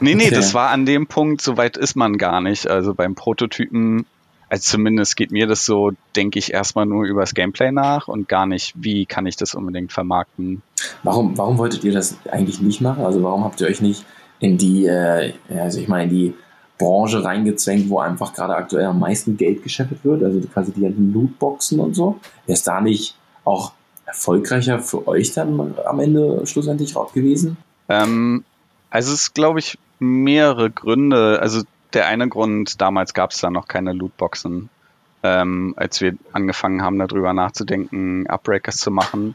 [0.00, 0.34] Nee, nee, okay.
[0.34, 2.68] das war an dem Punkt, so weit ist man gar nicht.
[2.68, 4.04] Also beim Prototypen
[4.48, 8.28] also zumindest geht mir das so, denke ich erstmal nur über das Gameplay nach und
[8.28, 10.62] gar nicht, wie kann ich das unbedingt vermarkten.
[11.02, 13.04] Warum, warum wolltet ihr das eigentlich nicht machen?
[13.04, 14.04] Also warum habt ihr euch nicht
[14.40, 16.34] in die, äh, also ich meine, in die
[16.78, 21.12] Branche reingezwängt, wo einfach gerade aktuell am meisten Geld geschäffelt wird, also quasi die ganzen
[21.12, 22.20] Lootboxen und so.
[22.46, 23.72] Wäre es da nicht auch
[24.06, 27.58] erfolgreicher für euch dann am Ende schlussendlich raus gewesen?
[27.88, 28.44] Ähm,
[28.90, 31.40] also es ist, glaube ich, mehrere Gründe.
[31.42, 34.68] Also der eine Grund, damals gab es da noch keine Lootboxen,
[35.22, 39.34] ähm, als wir angefangen haben, darüber nachzudenken, Upbreakers zu machen.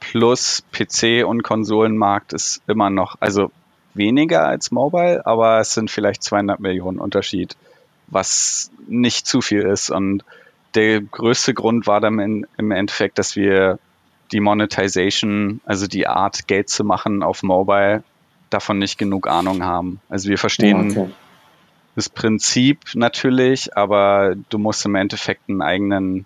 [0.00, 3.50] Plus PC- und Konsolenmarkt ist immer noch, also
[3.94, 7.56] weniger als Mobile, aber es sind vielleicht 200 Millionen Unterschied,
[8.06, 9.90] was nicht zu viel ist.
[9.90, 10.24] Und
[10.74, 13.78] der größte Grund war dann in, im Endeffekt, dass wir
[14.32, 18.02] die Monetization, also die Art, Geld zu machen auf Mobile,
[18.48, 20.00] davon nicht genug Ahnung haben.
[20.08, 21.10] Also wir verstehen okay
[21.94, 26.24] das Prinzip natürlich, aber du musst im Endeffekt einen eigenen,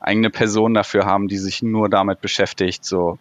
[0.00, 3.18] eigene Person dafür haben, die sich nur damit beschäftigt, so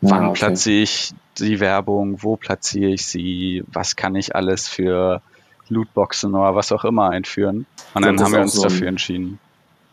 [0.00, 0.38] wann okay.
[0.38, 5.20] platziere ich die Werbung, wo platziere ich sie, was kann ich alles für
[5.68, 7.66] Lootboxen oder was auch immer einführen.
[7.94, 9.38] Und dann haben wir uns so ein, dafür entschieden.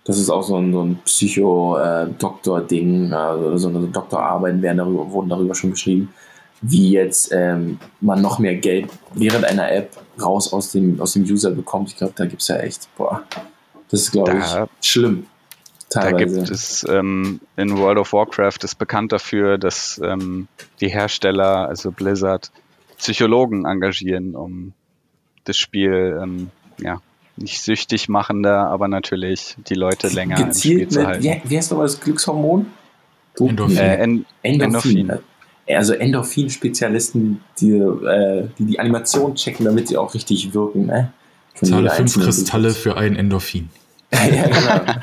[0.06, 5.30] Das ist auch so ein, so ein Psycho-Doktor-Ding, also so eine Doktorarbeiten werden darüber, wurden
[5.30, 6.14] darüber schon geschrieben,
[6.62, 9.92] wie jetzt ähm, man noch mehr Geld während einer App
[10.22, 11.90] raus aus dem, aus dem User bekommt.
[11.90, 13.24] Ich glaube, da gibt es ja echt, boah,
[13.90, 15.28] das ist, glaube ich, schlimm.
[15.90, 16.12] Teilweise.
[16.12, 20.48] Da gibt es ähm, in World of Warcraft ist bekannt dafür, dass ähm,
[20.82, 22.52] die Hersteller, also Blizzard,
[22.98, 24.74] Psychologen engagieren, um
[25.44, 27.02] das Spiel ähm, ja,
[27.36, 31.24] nicht süchtig machender, aber natürlich die Leute länger Gezielt im Spiel zu halten.
[31.24, 32.66] Wie, wie heißt nochmal das Glückshormon?
[33.38, 33.78] Endorphin.
[33.78, 34.98] Äh, en Endorphin.
[34.98, 35.20] Endorphin
[35.68, 40.86] also Endorphin-Spezialisten, die, äh, die die Animation checken, damit sie auch richtig wirken.
[40.86, 41.12] Ne?
[41.62, 43.70] Zahle fünf Kristalle für ein Endorphin.
[44.12, 44.94] ja, genau.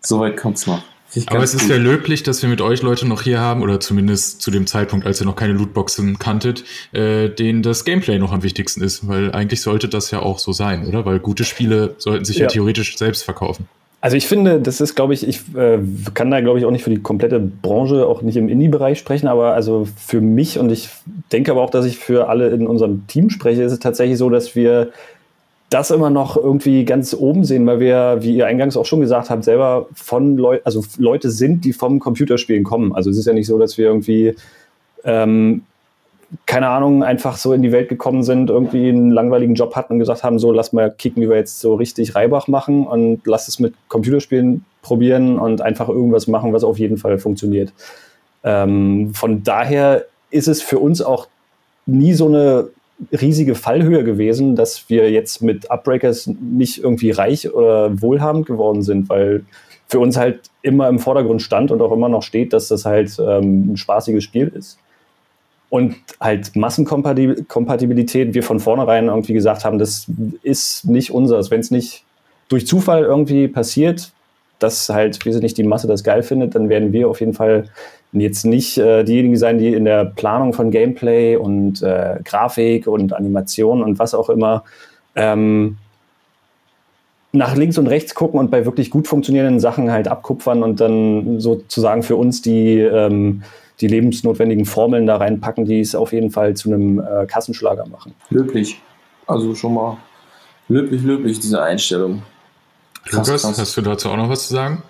[0.00, 0.82] Soweit kommt es noch.
[1.26, 1.70] Aber es ist gut.
[1.70, 5.06] ja löblich, dass wir mit euch Leute noch hier haben, oder zumindest zu dem Zeitpunkt,
[5.06, 9.08] als ihr noch keine Lootboxen kanntet, äh, denen das Gameplay noch am wichtigsten ist.
[9.08, 11.06] Weil eigentlich sollte das ja auch so sein, oder?
[11.06, 13.68] Weil gute Spiele sollten sich ja, ja theoretisch selbst verkaufen.
[14.00, 15.78] Also ich finde, das ist, glaube ich, ich äh,
[16.14, 19.26] kann da, glaube ich, auch nicht für die komplette Branche, auch nicht im Indie-Bereich sprechen,
[19.26, 20.90] aber also für mich und ich
[21.32, 24.30] denke aber auch, dass ich für alle in unserem Team spreche, ist es tatsächlich so,
[24.30, 24.92] dass wir
[25.70, 29.30] das immer noch irgendwie ganz oben sehen, weil wir, wie ihr eingangs auch schon gesagt
[29.30, 32.94] habt, selber von Leuten, also Leute sind, die vom Computerspielen kommen.
[32.94, 34.36] Also es ist ja nicht so, dass wir irgendwie,
[35.04, 35.62] ähm,
[36.44, 39.98] keine Ahnung, einfach so in die Welt gekommen sind, irgendwie einen langweiligen Job hatten und
[40.00, 43.48] gesagt haben, so lass mal kicken, wie wir jetzt so richtig Reibach machen und lass
[43.48, 47.72] es mit Computerspielen probieren und einfach irgendwas machen, was auf jeden Fall funktioniert.
[48.42, 51.28] Ähm, von daher ist es für uns auch
[51.86, 52.68] nie so eine
[53.12, 59.08] riesige Fallhöhe gewesen, dass wir jetzt mit Upbreakers nicht irgendwie reich oder wohlhabend geworden sind,
[59.08, 59.44] weil
[59.88, 63.16] für uns halt immer im Vordergrund stand und auch immer noch steht, dass das halt
[63.20, 64.78] ähm, ein spaßiges Spiel ist.
[65.68, 70.06] Und halt Massenkompatibilität, wir von vornherein irgendwie gesagt haben, das
[70.42, 71.50] ist nicht unseres.
[71.50, 72.04] Wenn es nicht
[72.48, 74.12] durch Zufall irgendwie passiert,
[74.58, 77.34] dass halt, wie sie nicht die Masse das geil findet, dann werden wir auf jeden
[77.34, 77.68] Fall
[78.12, 83.12] jetzt nicht äh, diejenigen sein, die in der Planung von Gameplay und äh, Grafik und
[83.12, 84.64] Animation und was auch immer
[85.14, 85.76] ähm,
[87.32, 91.40] nach links und rechts gucken und bei wirklich gut funktionierenden Sachen halt abkupfern und dann
[91.40, 93.42] sozusagen für uns die, ähm,
[93.80, 98.14] die lebensnotwendigen Formeln da reinpacken, die es auf jeden Fall zu einem äh, Kassenschlager machen.
[98.30, 98.80] Löblich.
[99.26, 99.98] Also schon mal
[100.68, 102.22] löblich, löblich, diese Einstellung.
[103.04, 103.58] Krass, Lukas, krass.
[103.58, 104.82] hast du dazu auch noch was zu sagen?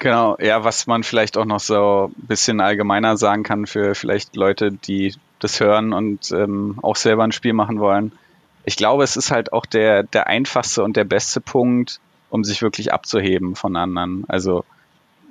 [0.00, 4.36] Genau, ja, was man vielleicht auch noch so ein bisschen allgemeiner sagen kann für vielleicht
[4.36, 8.12] Leute, die das hören und ähm, auch selber ein Spiel machen wollen.
[8.64, 12.62] Ich glaube, es ist halt auch der, der einfachste und der beste Punkt, um sich
[12.62, 14.24] wirklich abzuheben von anderen.
[14.26, 14.64] Also,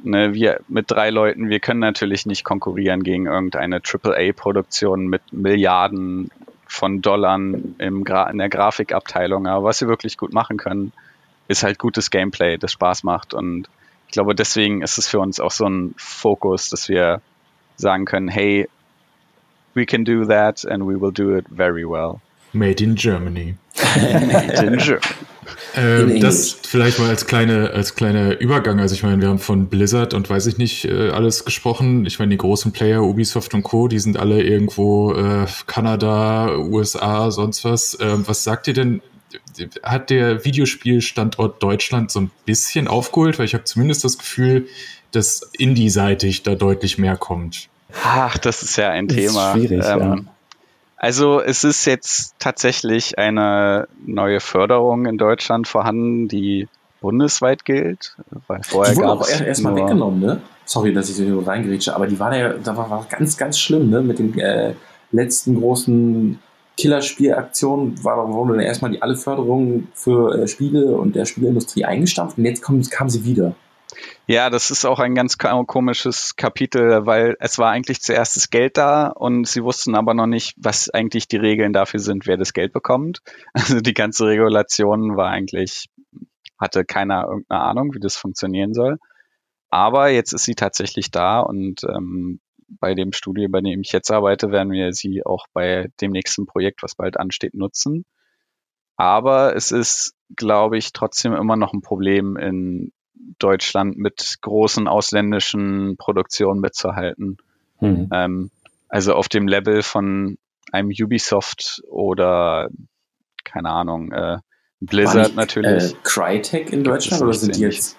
[0.03, 6.29] ne, wir mit drei Leuten, wir können natürlich nicht konkurrieren gegen irgendeine AAA-Produktion mit Milliarden
[6.67, 9.47] von Dollar im Gra in der Grafikabteilung.
[9.47, 10.91] Aber was wir wirklich gut machen können,
[11.47, 13.67] ist halt gutes Gameplay, das Spaß macht und
[14.07, 17.21] ich glaube, deswegen ist es für uns auch so ein Fokus, dass wir
[17.77, 18.69] sagen können, hey,
[19.73, 22.21] we can do that and we will do it very well.
[22.53, 23.55] Made in Germany.
[23.95, 25.32] Made in Germany.
[25.75, 28.79] Ähm, das vielleicht mal als kleine als kleiner Übergang.
[28.79, 32.05] Also ich meine, wir haben von Blizzard und weiß ich nicht äh, alles gesprochen.
[32.05, 37.31] Ich meine, die großen Player, Ubisoft und Co., die sind alle irgendwo äh, Kanada, USA,
[37.31, 37.97] sonst was.
[38.01, 39.01] Ähm, was sagt ihr denn
[39.81, 44.67] hat der Videospielstandort Deutschland so ein bisschen aufgeholt, weil ich habe zumindest das Gefühl,
[45.11, 47.69] dass Indie-seitig da deutlich mehr kommt.
[48.03, 49.53] Ach, das ist ja ein das Thema.
[49.53, 50.17] Ist schwierig, ähm, ja.
[51.03, 56.69] Also es ist jetzt tatsächlich eine neue Förderung in Deutschland vorhanden, die
[57.01, 58.15] bundesweit gilt.
[58.47, 60.41] Weil vorher die wurde auch erstmal weggenommen, ne?
[60.63, 63.99] Sorry, dass ich so reingrätsche, aber die war ja, da war, ganz, ganz schlimm, ne?
[63.99, 64.75] Mit dem äh,
[65.11, 66.39] letzten großen
[66.77, 72.37] Killerspielaktion war, wurde dann erstmal die alle Förderungen für äh, Spiele und der Spieleindustrie eingestampft
[72.37, 73.55] und jetzt kam, kam sie wieder.
[74.27, 78.77] Ja, das ist auch ein ganz komisches Kapitel, weil es war eigentlich zuerst das Geld
[78.77, 82.53] da und sie wussten aber noch nicht, was eigentlich die Regeln dafür sind, wer das
[82.53, 83.19] Geld bekommt.
[83.53, 85.89] Also die ganze Regulation war eigentlich,
[86.59, 88.97] hatte keiner irgendeine Ahnung, wie das funktionieren soll.
[89.69, 92.39] Aber jetzt ist sie tatsächlich da und ähm,
[92.79, 96.45] bei dem Studio, bei dem ich jetzt arbeite, werden wir sie auch bei dem nächsten
[96.45, 98.05] Projekt, was bald ansteht, nutzen.
[98.95, 102.91] Aber es ist, glaube ich, trotzdem immer noch ein Problem in
[103.39, 107.37] Deutschland mit großen ausländischen Produktionen mitzuhalten.
[107.79, 108.09] Mhm.
[108.11, 108.51] Ähm,
[108.89, 110.37] also auf dem Level von
[110.71, 112.69] einem Ubisoft oder
[113.43, 114.37] keine Ahnung, äh,
[114.79, 115.93] Blizzard nicht, natürlich.
[115.93, 117.97] Äh, Crytek in Deutschland oder sind die jetzt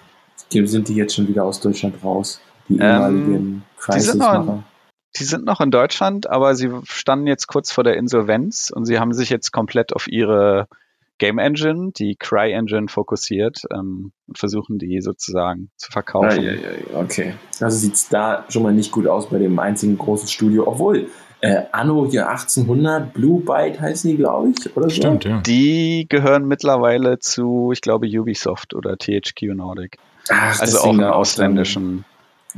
[0.49, 2.39] sind die jetzt schon wieder aus Deutschland raus?
[2.69, 4.63] Die ehemaligen ähm, Crisis-Macher?
[5.17, 8.99] Die sind noch in Deutschland, aber sie standen jetzt kurz vor der Insolvenz und sie
[8.99, 10.67] haben sich jetzt komplett auf ihre
[11.17, 16.43] Game Engine, die Cry Engine, fokussiert ähm, und versuchen die sozusagen zu verkaufen.
[16.43, 17.35] Ja, ja, ja, okay.
[17.61, 21.09] Also sieht es da schon mal nicht gut aus bei dem einzigen großen Studio, obwohl
[21.41, 24.95] äh, Anno hier 1800, Blue Byte heißen die, glaube ich, oder so?
[24.95, 25.41] Stimmt, ja.
[25.41, 29.97] Die gehören mittlerweile zu, ich glaube, Ubisoft oder THQ Nordic.
[30.29, 32.03] Ach, also auch im ausländischen.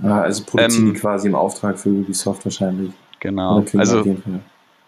[0.02, 2.91] Ja, also produzieren ähm, die quasi im Auftrag für Ubisoft wahrscheinlich.
[3.20, 3.65] Genau.
[3.76, 4.06] Also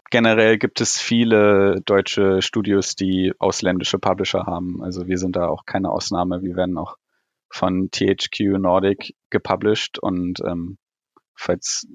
[0.09, 4.83] generell gibt es viele deutsche Studios, die ausländische Publisher haben.
[4.83, 6.41] Also wir sind da auch keine Ausnahme.
[6.41, 6.97] Wir werden auch
[7.49, 10.77] von THQ Nordic gepublished und ähm,
[11.35, 11.87] falls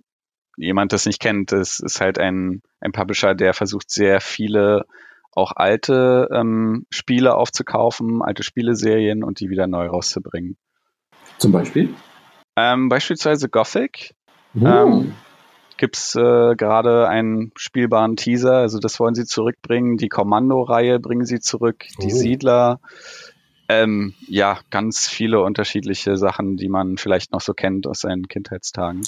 [0.56, 4.84] jemand das nicht kennt, das ist halt ein, ein Publisher, der versucht sehr viele
[5.32, 10.56] auch alte ähm, Spiele aufzukaufen, alte Spieleserien und die wieder neu rauszubringen.
[11.38, 11.92] Zum Beispiel?
[12.56, 14.14] Ähm, beispielsweise Gothic.
[14.54, 14.66] Uh.
[14.66, 15.14] Ähm,
[15.76, 19.96] Gibt es äh, gerade einen spielbaren Teaser, also das wollen sie zurückbringen.
[19.96, 22.16] Die Kommando-Reihe bringen sie zurück, die oh.
[22.16, 22.80] Siedler.
[23.68, 29.02] Ähm, ja, ganz viele unterschiedliche Sachen, die man vielleicht noch so kennt aus seinen Kindheitstagen.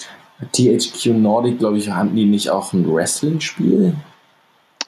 [0.52, 3.94] THQ Nordic, glaube ich, hatten die nicht auch ein Wrestling-Spiel?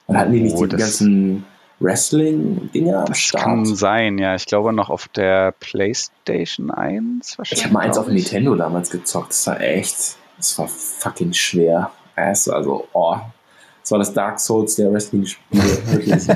[0.07, 1.45] Oder hatten die nicht oh, die ganzen
[1.79, 3.43] Wrestling-Dinge am Start?
[3.43, 4.33] Kann sein, ja.
[4.33, 7.59] Ich glaube noch auf der PlayStation 1 wahrscheinlich.
[7.59, 9.29] Ich habe mal eins auf Nintendo damals gezockt.
[9.29, 11.91] Das war echt, das war fucking schwer.
[12.15, 13.17] Also, oh,
[13.81, 15.63] das war das Dark Souls der Wrestling-Spiele.
[15.85, 16.27] Wirklich.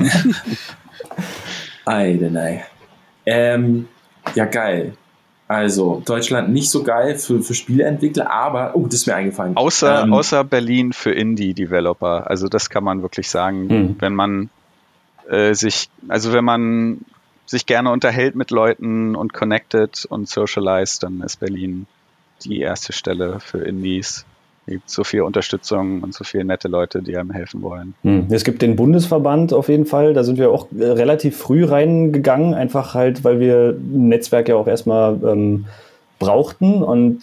[1.86, 2.64] Ei, denn ei.
[3.26, 3.88] Ähm,
[4.34, 4.96] ja, geil.
[5.48, 9.56] Also, Deutschland nicht so geil für, für Spieleentwickler, aber, oh, das ist mir eingefallen.
[9.56, 12.30] Außer, ähm, außer Berlin für Indie-Developer.
[12.30, 13.68] Also, das kann man wirklich sagen.
[13.68, 13.96] Hm.
[13.98, 14.50] Wenn man
[15.28, 17.00] äh, sich, also wenn man
[17.46, 21.86] sich gerne unterhält mit Leuten und connected und socialized, dann ist Berlin
[22.44, 24.24] die erste Stelle für Indies
[24.66, 27.94] gibt so viel Unterstützung und so viele nette Leute, die einem helfen wollen.
[28.02, 28.28] Hm.
[28.30, 32.54] Es gibt den Bundesverband auf jeden Fall, da sind wir auch äh, relativ früh reingegangen,
[32.54, 35.66] einfach halt, weil wir ein Netzwerk ja auch erstmal ähm,
[36.18, 37.20] brauchten und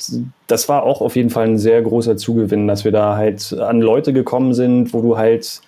[0.48, 3.82] das war auch auf jeden Fall ein sehr großer Zugewinn, dass wir da halt an
[3.82, 5.62] Leute gekommen sind, wo du halt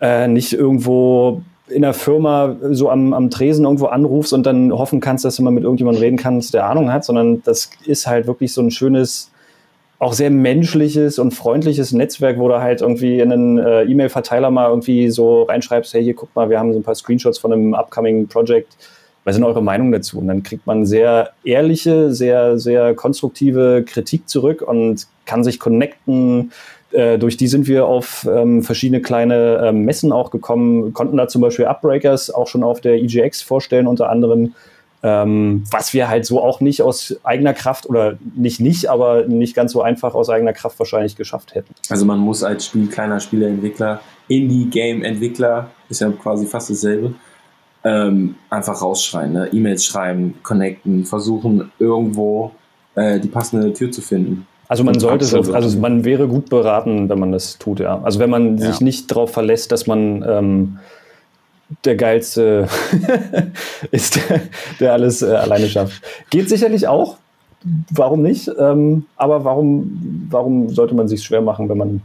[0.00, 5.00] äh, nicht irgendwo in der Firma so am, am Tresen irgendwo anrufst und dann hoffen
[5.00, 8.26] kannst, dass du mal mit irgendjemandem reden kannst, der Ahnung hat, sondern das ist halt
[8.26, 9.30] wirklich so ein schönes
[9.98, 14.68] auch sehr menschliches und freundliches Netzwerk, wo du halt irgendwie in einen äh, E-Mail-Verteiler mal
[14.68, 17.74] irgendwie so reinschreibst, hey, hier guck mal, wir haben so ein paar Screenshots von einem
[17.74, 18.76] upcoming Project.
[19.24, 20.18] Was sind eure Meinungen dazu?
[20.18, 26.52] Und dann kriegt man sehr ehrliche, sehr, sehr konstruktive Kritik zurück und kann sich connecten.
[26.94, 31.28] Äh, durch die sind wir auf ähm, verschiedene kleine äh, Messen auch gekommen, konnten da
[31.28, 34.54] zum Beispiel Upbreakers auch schon auf der EGX vorstellen, unter anderem
[35.04, 39.54] ähm, was wir halt so auch nicht aus eigener Kraft oder nicht nicht, aber nicht
[39.54, 41.74] ganz so einfach aus eigener Kraft wahrscheinlich geschafft hätten.
[41.90, 47.12] Also man muss als Spiel, kleiner Spieleentwickler, Indie-Game-Entwickler, ist ja quasi fast dasselbe,
[47.84, 49.48] ähm, einfach rausschreien, ne?
[49.52, 52.52] E-Mails schreiben, connecten, versuchen irgendwo
[52.94, 54.46] äh, die passende Tür zu finden.
[54.68, 58.00] Also man sollte es, also man wäre gut beraten, wenn man das tut, ja.
[58.02, 58.66] Also wenn man ja.
[58.66, 60.78] sich nicht darauf verlässt, dass man ähm,
[61.84, 62.68] der geilste
[63.90, 64.40] ist, der,
[64.80, 66.02] der alles äh, alleine schafft.
[66.30, 67.16] Geht sicherlich auch.
[67.90, 68.50] Warum nicht?
[68.58, 72.02] Ähm, aber warum, warum sollte man sich schwer machen, wenn man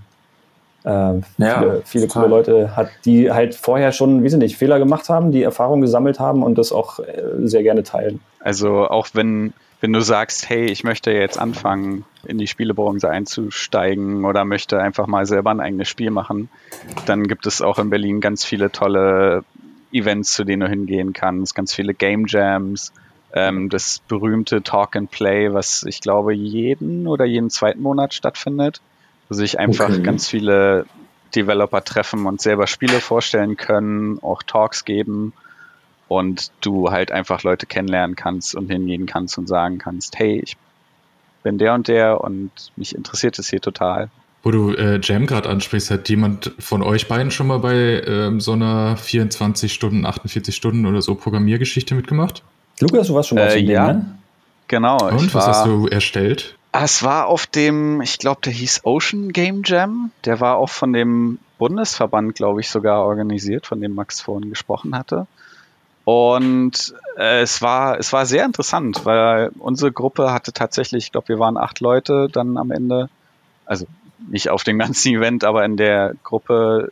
[0.86, 4.80] äh, ja, viele, viele coole Leute hat, die halt vorher schon, wie sie nicht, Fehler
[4.80, 8.22] gemacht haben, die Erfahrung gesammelt haben und das auch äh, sehr gerne teilen.
[8.40, 14.26] Also auch wenn, wenn du sagst, hey, ich möchte jetzt anfangen, in die Spielebranche einzusteigen
[14.26, 16.50] oder möchte einfach mal selber ein eigenes Spiel machen,
[17.06, 19.44] dann gibt es auch in Berlin ganz viele tolle
[19.92, 22.92] Events, zu denen du hingehen kannst, ganz viele Game Jams,
[23.34, 28.82] ähm, das berühmte Talk and Play, was ich glaube jeden oder jeden zweiten Monat stattfindet,
[29.30, 30.02] wo sich einfach okay.
[30.02, 30.88] ganz viele
[31.34, 35.34] Developer treffen und selber Spiele vorstellen können, auch Talks geben
[36.10, 40.58] und du halt einfach Leute kennenlernen kannst und hingehen kannst und sagen kannst, hey, ich
[41.44, 44.10] bin der und der und mich interessiert es hier total.
[44.42, 48.42] Wo du äh, Jam gerade ansprichst, hat jemand von euch beiden schon mal bei ähm,
[48.42, 52.44] so einer 24 Stunden, 48 Stunden oder so Programmiergeschichte mitgemacht?
[52.80, 54.18] Lukas, du warst schon mal äh, Ja, ne?
[54.68, 54.98] genau.
[55.10, 56.56] Und was war, hast du erstellt?
[56.72, 60.12] Ah, es war auf dem, ich glaube, der hieß Ocean Game Jam.
[60.26, 64.96] Der war auch von dem Bundesverband, glaube ich, sogar organisiert, von dem Max vorhin gesprochen
[64.96, 65.28] hatte.
[66.12, 71.28] Und äh, es war, es war sehr interessant, weil unsere Gruppe hatte tatsächlich, ich glaube,
[71.28, 73.10] wir waren acht Leute dann am Ende,
[73.68, 73.86] also
[74.28, 76.90] nicht auf dem ganzen Event, aber in der Gruppe,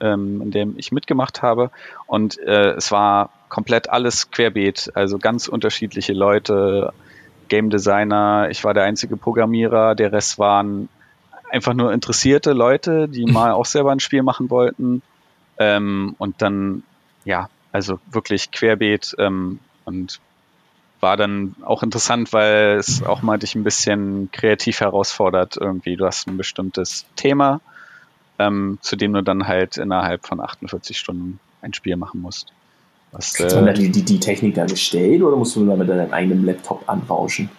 [0.00, 1.70] ähm, in dem ich mitgemacht habe.
[2.06, 6.94] Und äh, es war komplett alles querbeet, also ganz unterschiedliche Leute,
[7.50, 10.88] Game Designer, ich war der einzige Programmierer, der Rest waren
[11.50, 15.02] einfach nur interessierte Leute, die mal auch selber ein Spiel machen wollten.
[15.58, 16.84] Ähm, und dann,
[17.26, 20.20] ja, also wirklich querbeet ähm, und
[21.00, 25.96] war dann auch interessant, weil es auch mal dich ein bisschen kreativ herausfordert irgendwie.
[25.96, 27.60] Du hast ein bestimmtes Thema,
[28.38, 32.52] ähm, zu dem du dann halt innerhalb von 48 Stunden ein Spiel machen musst.
[33.12, 35.88] Was, Kriegt man äh, die, die, die Technik da gestellt oder musst du da mit
[35.88, 37.50] deinem eigenen Laptop anrauschen?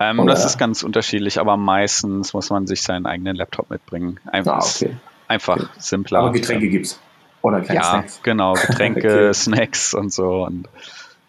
[0.00, 4.18] Ähm, das ist ganz unterschiedlich, aber meistens muss man sich seinen eigenen Laptop mitbringen.
[4.26, 4.96] Einfach, ah, okay.
[5.28, 5.68] einfach okay.
[5.78, 6.20] simpler.
[6.20, 6.98] Aber Getränke gibt's.
[7.42, 8.20] Oder keine ja, Snacks.
[8.22, 9.34] genau, Getränke, okay.
[9.34, 10.44] Snacks und so.
[10.44, 10.68] Und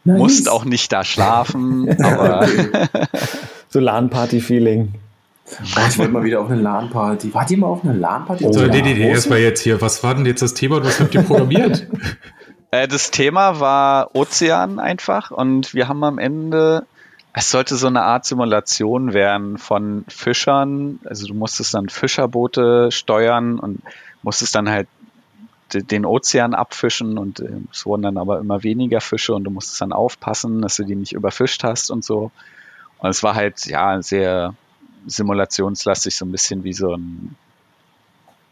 [0.04, 0.18] Nice.
[0.18, 2.48] Musst auch nicht da schlafen, aber.
[3.70, 4.96] so LAN-Party-Feeling.
[5.60, 7.34] Oh, ich wollte mal wieder auf eine LAN-Party.
[7.34, 8.46] Wart ihr mal auf eine LAN-Party?
[8.46, 9.80] Oh, nee, nee, nee, erstmal jetzt hier.
[9.82, 10.84] Was war denn jetzt das Thema?
[10.84, 11.88] Was habt ihr programmiert?
[12.72, 16.86] äh, das Thema war Ozean einfach und wir haben am Ende
[17.34, 21.00] Es sollte so eine Art Simulation werden von Fischern.
[21.06, 23.82] Also du musstest dann Fischerboote steuern und
[24.24, 24.88] musstest dann halt
[25.74, 29.82] den Ozean abfischen und äh, es wurden dann aber immer weniger Fische und du musstest
[29.82, 32.32] dann aufpassen, dass du die nicht überfischt hast und so.
[33.00, 34.56] Und es war halt ja sehr
[35.08, 37.36] simulationslastig, so ein bisschen wie so ein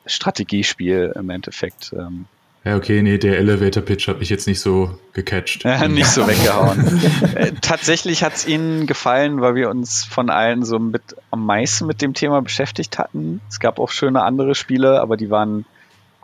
[0.05, 1.93] Strategiespiel im Endeffekt.
[1.93, 2.25] Ähm.
[2.65, 5.63] Ja, okay, nee, der Elevator-Pitch hat mich jetzt nicht so gecatcht.
[5.89, 7.01] Nicht so weggehauen.
[7.35, 11.01] Äh, tatsächlich hat es ihnen gefallen, weil wir uns von allen so mit
[11.31, 13.39] am meisten mit dem Thema beschäftigt hatten.
[13.49, 15.65] Es gab auch schöne andere Spiele, aber die waren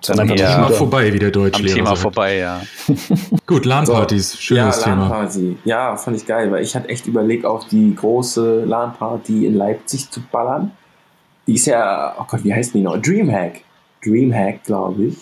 [0.08, 2.00] dann am Thema vorbei, wie der Deutschlehrer Am Thema sagt.
[2.00, 2.62] vorbei, ja.
[3.48, 5.10] Gut, LAN-Partys, so, schönes ja, Thema.
[5.10, 5.58] LAN-Party.
[5.66, 10.10] Ja, fand ich geil, weil ich hatte echt überlegt, auf die große LAN-Party in Leipzig
[10.10, 10.72] zu ballern.
[11.48, 12.98] Die ist ja, oh Gott, wie heißt die noch?
[12.98, 13.62] Dreamhack.
[14.04, 15.18] Dreamhack, glaube ich.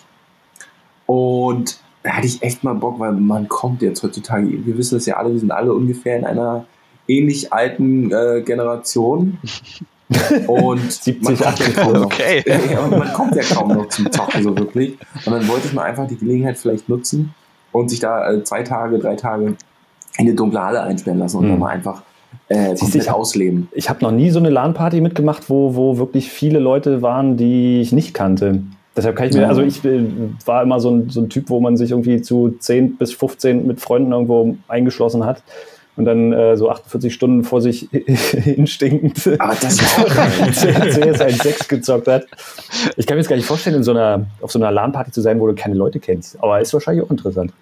[1.06, 5.06] Und da hatte ich echt mal Bock, weil man kommt jetzt heutzutage, wir wissen es
[5.06, 6.66] ja alle, wir sind alle ungefähr in einer
[7.08, 9.38] ähnlich alten äh, Generation.
[10.48, 12.44] Und 70, man, kommt ja kaum noch, okay.
[12.46, 14.98] ja, man kommt ja kaum noch zum Zocken so wirklich.
[15.26, 17.34] Und dann wollte ich mal einfach die Gelegenheit vielleicht nutzen
[17.72, 19.56] und sich da äh, zwei Tage, drei Tage in
[20.18, 21.50] eine dunkle Halle einsperren lassen und mhm.
[21.52, 22.04] dann mal einfach
[22.50, 23.70] äh, komplett ausleben.
[23.72, 27.82] Ich habe noch nie so eine LAN-Party mitgemacht, wo, wo wirklich viele Leute waren, die
[27.82, 28.62] ich nicht kannte.
[28.96, 30.06] Deshalb kann ich mir, also ich äh,
[30.46, 33.66] war immer so ein, so ein Typ, wo man sich irgendwie zu 10 bis 15
[33.66, 35.42] mit Freunden irgendwo eingeschlossen hat
[35.96, 42.26] und dann äh, so 48 Stunden vor sich hinstinkend Aber das CS 6 gezockt hat.
[42.98, 45.22] Ich kann mir jetzt gar nicht vorstellen, in so einer, auf so einer LAN-Party zu
[45.22, 46.42] sein, wo du keine Leute kennst.
[46.42, 47.54] Aber ist wahrscheinlich auch interessant.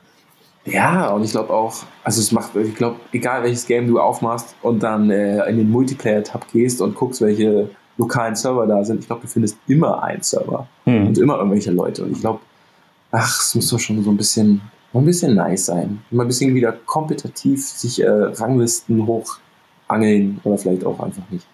[0.66, 1.74] Ja, und ich glaube auch,
[2.04, 5.72] also es macht, ich glaube, egal welches Game du aufmachst und dann äh, in den
[5.72, 10.22] Multiplayer-Tab gehst und guckst, welche lokalen Server da sind, ich glaube, du findest immer einen
[10.22, 11.08] Server hm.
[11.08, 12.04] und immer irgendwelche Leute.
[12.04, 12.40] Und ich glaube,
[13.12, 14.62] ach, es muss doch schon so ein bisschen
[15.00, 16.02] ein bisschen nice sein.
[16.12, 21.46] Mal ein bisschen wieder kompetitiv sich äh, Ranglisten hochangeln oder vielleicht auch einfach nicht.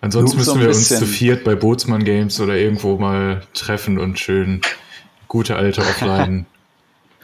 [0.00, 4.60] Ansonsten müssen wir uns zu viert bei Bootsmann Games oder irgendwo mal treffen und schön
[5.28, 6.46] gute alte Offline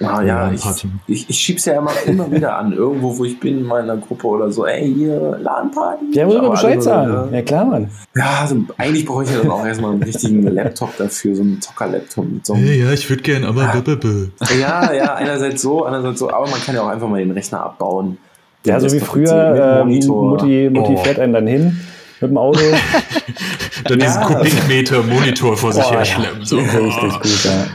[0.03, 0.65] Ah, ja, ich,
[1.07, 4.27] ich, ich schieb's ja immer, immer wieder an, irgendwo, wo ich bin in meiner Gruppe
[4.29, 6.07] oder so, ey, hier, LAN-Party.
[6.13, 7.35] Ja, muss aber Bescheid sagen.
[7.35, 7.43] Ja.
[7.43, 7.91] klar, Mann.
[8.17, 11.61] Ja, also, eigentlich brauche ich ja dann auch erstmal einen richtigen Laptop dafür, so einen
[11.61, 12.65] Zocker-Laptop mit so einem.
[12.65, 13.63] Hey, ja, ich würde gern, aber.
[13.63, 14.57] Ja.
[14.59, 17.63] ja, ja, einerseits so, andererseits so, aber man kann ja auch einfach mal den Rechner
[17.63, 18.17] abbauen.
[18.65, 20.97] Ja, so wie früher, äh, Mutti, Mutti oh.
[20.99, 21.81] fährt einen dann hin
[22.21, 22.61] mit dem Auto.
[23.85, 24.07] dann ja.
[24.07, 26.45] diesen Kubikmeter Monitor vor sich her schleppen.
[26.45, 26.59] So.
[26.59, 27.67] Richtig gut, ja.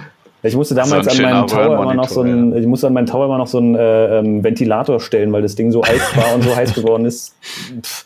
[0.45, 2.57] Ich musste damals an meinen Tower immer noch so ein, ja.
[2.57, 5.55] ich musste an meinen Tower immer noch so einen äh, ähm, Ventilator stellen, weil das
[5.55, 7.35] Ding so heiß war und so heiß geworden ist.
[7.81, 8.05] Pff.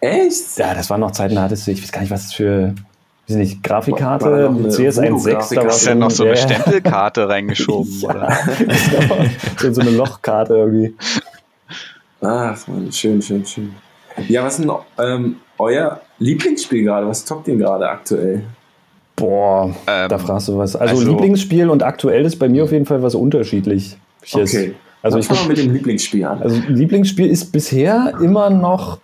[0.00, 0.58] Echt?
[0.58, 2.74] Ja, das waren noch Zeiten, da hattest du, ich weiß gar nicht, was das für,
[3.28, 6.36] weiß nicht, Grafikkarte, CS16, da war ja noch so eine.
[6.36, 8.38] Stempelkarte reingeschoben, ja, oder?
[9.58, 10.94] so, so eine Lochkarte irgendwie.
[12.20, 12.58] Ach,
[12.90, 13.74] schön, schön, schön.
[14.28, 17.06] Ja, was ist denn ähm, euer Lieblingsspiel gerade?
[17.06, 18.44] Was zockt ihr gerade aktuell?
[19.16, 20.76] Boah, ähm, da fragst du was.
[20.76, 23.96] Also, also, Lieblingsspiel und aktuell ist bei mir auf jeden Fall was unterschiedliches.
[24.30, 24.74] Okay.
[25.02, 26.42] Also ich fange mit dem Lieblingsspiel an.
[26.42, 28.98] Also Lieblingsspiel ist bisher immer noch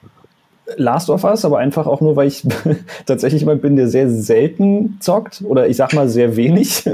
[0.76, 2.44] Last of Us, aber einfach auch nur, weil ich
[3.06, 6.84] tatsächlich jemand bin, der sehr selten zockt oder ich sag mal sehr wenig.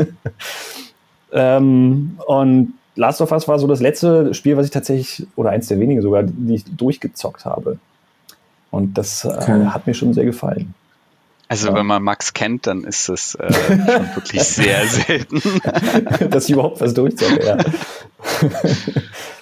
[1.32, 5.68] ähm, und Last of Us war so das letzte Spiel, was ich tatsächlich, oder eins
[5.68, 7.78] der wenigen sogar, die ich durchgezockt habe.
[8.70, 9.66] Und das äh, okay.
[9.66, 10.74] hat mir schon sehr gefallen.
[11.50, 11.74] Also ja.
[11.74, 13.78] wenn man Max kennt, dann ist es äh, schon
[14.14, 15.40] wirklich sehr selten.
[16.30, 17.56] dass ich überhaupt was durchzocke, ja.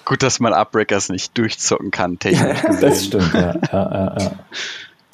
[0.05, 2.81] Gut, dass man Upbreakers nicht durchzocken kann, technisch gesehen.
[2.81, 3.55] Das stimmt, ja.
[3.73, 4.31] ja, ja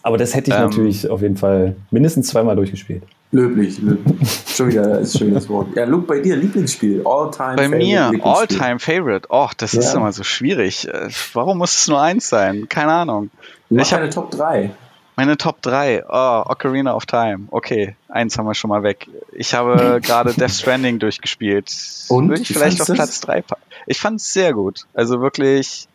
[0.04, 3.02] Aber das hätte ich ähm, natürlich auf jeden Fall mindestens zweimal durchgespielt.
[3.32, 4.16] Löblich, löblich.
[4.56, 5.76] schon wieder ist schon das Wort.
[5.76, 9.28] Ja, Luke, bei dir Lieblingsspiel, All-Time Bei mir, All-Time Favorite.
[9.32, 10.88] Och, das ist immer so schwierig.
[10.88, 12.70] Äh, warum muss es nur eins sein?
[12.70, 13.32] Keine Ahnung.
[13.72, 14.70] Mach ich habe eine Top 3.
[15.16, 16.06] Meine Top 3.
[16.10, 17.48] Oh, Ocarina of Time.
[17.52, 19.08] Okay, eins haben wir schon mal weg.
[19.32, 21.72] Ich habe gerade Death Stranding durchgespielt.
[22.10, 22.30] Und?
[22.30, 23.62] Würde ich vielleicht auf Platz 3 packen.
[23.86, 24.86] Ich fand es sehr gut.
[24.94, 25.88] Also wirklich,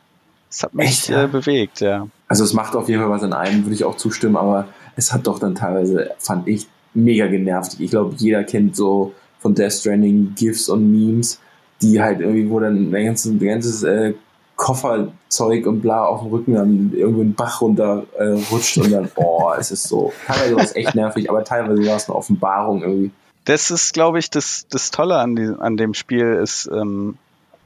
[0.51, 1.25] es hat mich Echt, ja?
[1.25, 2.07] äh, bewegt, ja.
[2.29, 5.13] Also es macht auf jeden Fall was in einem, würde ich auch zustimmen, aber es
[5.13, 7.77] hat doch dann teilweise, fand ich, mega genervt.
[7.81, 11.41] Ich glaube, jeder kennt so von Death Stranding GIFs und Memes,
[11.81, 14.15] die halt irgendwie, wo dann ein ganzes, ein ganzes äh,
[14.59, 19.09] Kofferzeug und bla auf dem Rücken dann irgendwo einen Bach runter äh, rutscht und dann,
[19.15, 20.13] boah, es ist so.
[20.27, 23.11] Teilweise war es echt nervig, aber teilweise war es eine Offenbarung irgendwie.
[23.45, 27.17] Das ist, glaube ich, das, das Tolle an, die, an dem Spiel ist, ähm,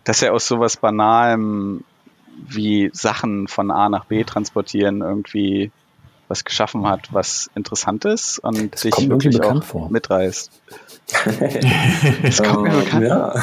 [0.04, 1.82] dass er aus sowas Banalem
[2.46, 5.72] wie Sachen von A nach B transportieren irgendwie
[6.28, 9.90] was geschaffen hat, was interessant ist und das dich wirklich auch vor.
[9.90, 10.50] mitreißt.
[12.22, 13.34] das kommt mir bekannt ja.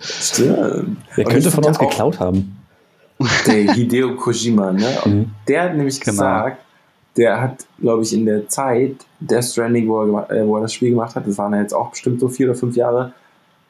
[0.00, 0.96] Stimmt.
[1.14, 2.61] Wer könnte von uns geklaut haben?
[3.46, 4.98] Der Hideo Kojima, ne?
[5.04, 5.30] Und mhm.
[5.48, 6.12] der hat nämlich genau.
[6.12, 6.64] gesagt,
[7.16, 10.72] der hat, glaube ich, in der Zeit, Death Stranding, wo er, äh, wo er das
[10.72, 13.12] Spiel gemacht hat, das waren ja jetzt auch bestimmt so vier oder fünf Jahre,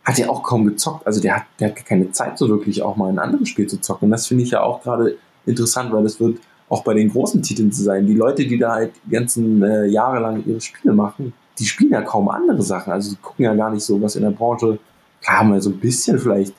[0.04, 1.06] hat er auch kaum gezockt.
[1.06, 3.80] Also der hat, der hat keine Zeit, so wirklich auch mal ein anderes Spiel zu
[3.80, 4.06] zocken.
[4.06, 6.38] Und das finde ich ja auch gerade interessant, weil das wird
[6.68, 8.06] auch bei den großen Titeln zu sein.
[8.06, 11.92] Die Leute, die da halt die ganzen äh, Jahre lang ihre Spiele machen, die spielen
[11.92, 12.92] ja kaum andere Sachen.
[12.92, 14.78] Also die gucken ja gar nicht so, was in der Branche,
[15.20, 16.54] klar, mal so ein bisschen vielleicht,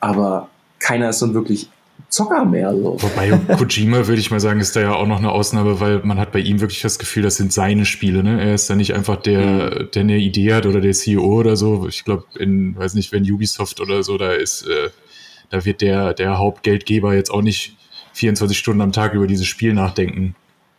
[0.00, 1.70] aber keiner ist so wirklich
[2.14, 2.70] Zocker mehr.
[2.72, 2.96] So.
[3.00, 6.18] Wobei Kojima, würde ich mal sagen, ist da ja auch noch eine Ausnahme, weil man
[6.18, 8.22] hat bei ihm wirklich das Gefühl, das sind seine Spiele.
[8.22, 8.40] Ne?
[8.40, 9.88] Er ist da nicht einfach der, mhm.
[9.92, 11.88] der eine Idee hat oder der CEO oder so.
[11.88, 14.90] Ich glaube, in, weiß nicht, wenn Ubisoft oder so da ist, äh,
[15.50, 17.76] da wird der, der Hauptgeldgeber jetzt auch nicht
[18.12, 20.36] 24 Stunden am Tag über dieses Spiel nachdenken.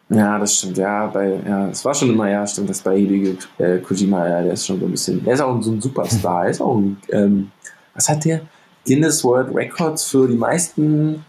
[0.07, 0.77] Ja, das stimmt.
[0.77, 4.41] Ja, bei, ja, es war schon immer, ja, stimmt, das bei Hideo äh, Kojima, ja,
[4.41, 6.77] der ist schon so ein bisschen, er ist auch so ein Superstar, er ist auch
[6.77, 7.51] ein, ähm,
[7.93, 8.41] was hat der?
[8.85, 11.25] Guinness World Records für die meisten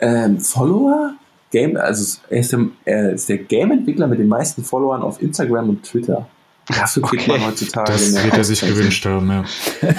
[0.00, 1.14] ähm, Follower.
[1.52, 5.70] Game, also er ist, der, er ist der Game-Entwickler mit den meisten Followern auf Instagram
[5.70, 6.28] und Twitter.
[6.68, 7.38] Dafür kriegt okay.
[7.38, 7.90] man heutzutage.
[7.90, 9.44] Das wird er sich gewünscht haben, ja.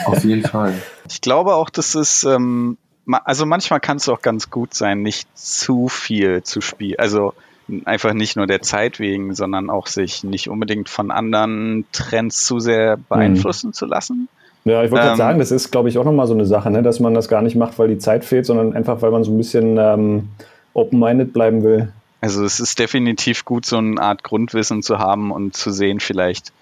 [0.06, 0.74] Auf jeden Fall.
[1.10, 2.78] Ich glaube auch, dass es, ähm,
[3.26, 7.00] also manchmal kann es auch ganz gut sein, nicht zu viel zu spielen.
[7.00, 7.34] Also
[7.86, 12.60] einfach nicht nur der Zeit wegen, sondern auch sich nicht unbedingt von anderen Trends zu
[12.60, 13.74] sehr beeinflussen mhm.
[13.74, 14.30] zu lassen.
[14.64, 16.70] Ja, ich wollte ähm, gerade sagen, das ist, glaube ich, auch nochmal so eine Sache,
[16.70, 19.24] ne, dass man das gar nicht macht, weil die Zeit fehlt, sondern einfach, weil man
[19.24, 20.30] so ein bisschen ähm,
[20.74, 21.92] open-minded bleiben will.
[22.22, 26.54] Also es ist definitiv gut, so eine Art Grundwissen zu haben und zu sehen, vielleicht,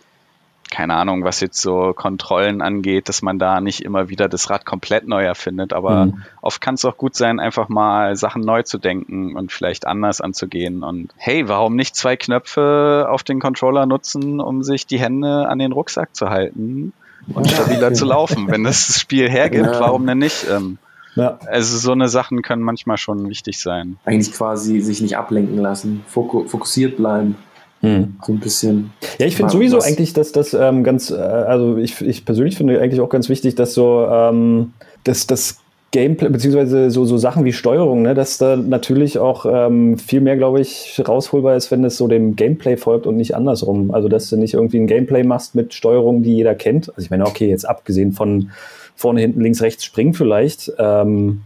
[0.71, 4.65] keine Ahnung, was jetzt so Kontrollen angeht, dass man da nicht immer wieder das Rad
[4.65, 5.73] komplett neu erfindet.
[5.73, 6.23] Aber mhm.
[6.41, 10.21] oft kann es auch gut sein, einfach mal Sachen neu zu denken und vielleicht anders
[10.21, 10.83] anzugehen.
[10.83, 15.59] Und hey, warum nicht zwei Knöpfe auf den Controller nutzen, um sich die Hände an
[15.59, 16.93] den Rucksack zu halten?
[17.33, 18.47] Und stabiler zu laufen.
[18.47, 19.79] Wenn das Spiel hergibt, ja.
[19.79, 20.45] warum denn nicht?
[20.49, 20.77] Ähm,
[21.15, 21.39] ja.
[21.47, 23.97] Also so eine Sachen können manchmal schon wichtig sein.
[24.05, 27.35] Eigentlich quasi sich nicht ablenken lassen, fokussiert bleiben.
[27.81, 28.17] Hm.
[28.25, 28.91] So ein bisschen.
[29.19, 29.85] Ja, ich finde sowieso was.
[29.85, 33.55] eigentlich, dass das ähm, ganz, äh, also ich, ich persönlich finde eigentlich auch ganz wichtig,
[33.55, 34.73] dass so, ähm,
[35.05, 35.59] dass das
[35.91, 40.37] Gameplay, beziehungsweise so, so Sachen wie Steuerung, ne, dass da natürlich auch ähm, viel mehr,
[40.37, 43.91] glaube ich, rausholbar ist, wenn es so dem Gameplay folgt und nicht andersrum.
[43.91, 46.89] Also, dass du nicht irgendwie ein Gameplay machst mit Steuerung, die jeder kennt.
[46.89, 48.51] Also, ich meine, okay, jetzt abgesehen von
[48.95, 50.71] vorne, hinten, links, rechts springen vielleicht.
[50.77, 51.41] Ähm,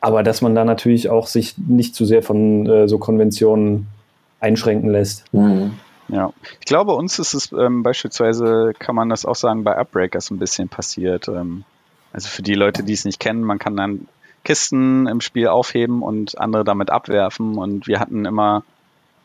[0.00, 3.88] aber dass man da natürlich auch sich nicht zu sehr von äh, so Konventionen
[4.38, 5.24] einschränken lässt.
[5.32, 5.72] Mhm.
[6.08, 10.30] Ja, ich glaube, uns ist es ähm, beispielsweise, kann man das auch sagen, bei Upbreakers
[10.30, 11.26] ein bisschen passiert.
[11.26, 11.64] Ähm,
[12.16, 14.08] also für die Leute, die es nicht kennen, man kann dann
[14.42, 17.58] Kisten im Spiel aufheben und andere damit abwerfen.
[17.58, 18.64] Und wir hatten immer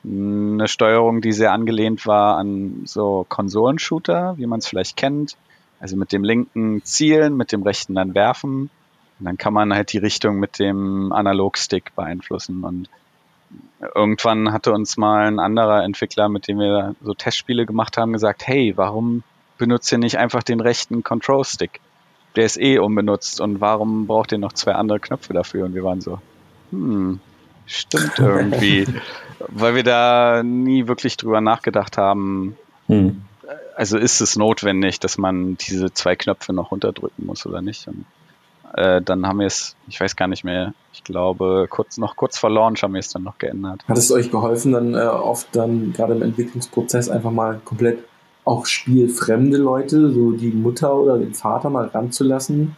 [0.04, 5.38] eine Steuerung, die sehr angelehnt war an so Konsolenshooter, wie man es vielleicht kennt.
[5.80, 8.70] Also mit dem linken zielen, mit dem rechten dann werfen.
[9.20, 12.66] Und dann kann man halt die Richtung mit dem Analogstick beeinflussen.
[12.66, 12.90] Und
[13.96, 18.46] irgendwann hatte uns mal ein anderer Entwickler, mit dem wir so Testspiele gemacht haben, gesagt,
[18.48, 19.24] hey, warum
[19.58, 21.80] benutzt ihr nicht einfach den rechten Control-Stick?
[22.36, 25.66] Der ist eh unbenutzt und warum braucht ihr noch zwei andere Knöpfe dafür?
[25.66, 26.20] Und wir waren so,
[26.72, 27.20] hm,
[27.66, 28.88] stimmt irgendwie.
[29.48, 32.58] Weil wir da nie wirklich drüber nachgedacht haben.
[32.88, 33.22] Hm.
[33.76, 37.88] Also ist es notwendig, dass man diese zwei Knöpfe noch runterdrücken muss oder nicht?
[37.88, 38.06] Und,
[38.74, 42.38] äh, dann haben wir es, ich weiß gar nicht mehr, ich glaube, kurz, noch kurz
[42.38, 43.84] vor Launch haben wir es dann noch geändert.
[43.88, 48.04] Hat es euch geholfen, dann äh, oft dann gerade im Entwicklungsprozess einfach mal komplett
[48.44, 52.76] auch spielfremde Leute, so die Mutter oder den Vater mal ranzulassen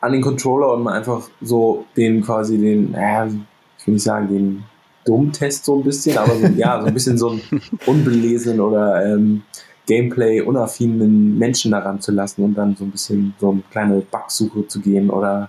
[0.00, 3.26] an den Controller und mal einfach so den quasi den, naja,
[3.78, 4.64] ich will nicht sagen, den
[5.04, 7.42] Dummtest so ein bisschen, aber so, ja, so ein bisschen so einen
[7.86, 9.42] unbelesenen oder ähm,
[9.86, 14.66] Gameplay unaffinen Menschen daran zu lassen und dann so ein bisschen so eine kleine Bugsuche
[14.66, 15.48] zu gehen oder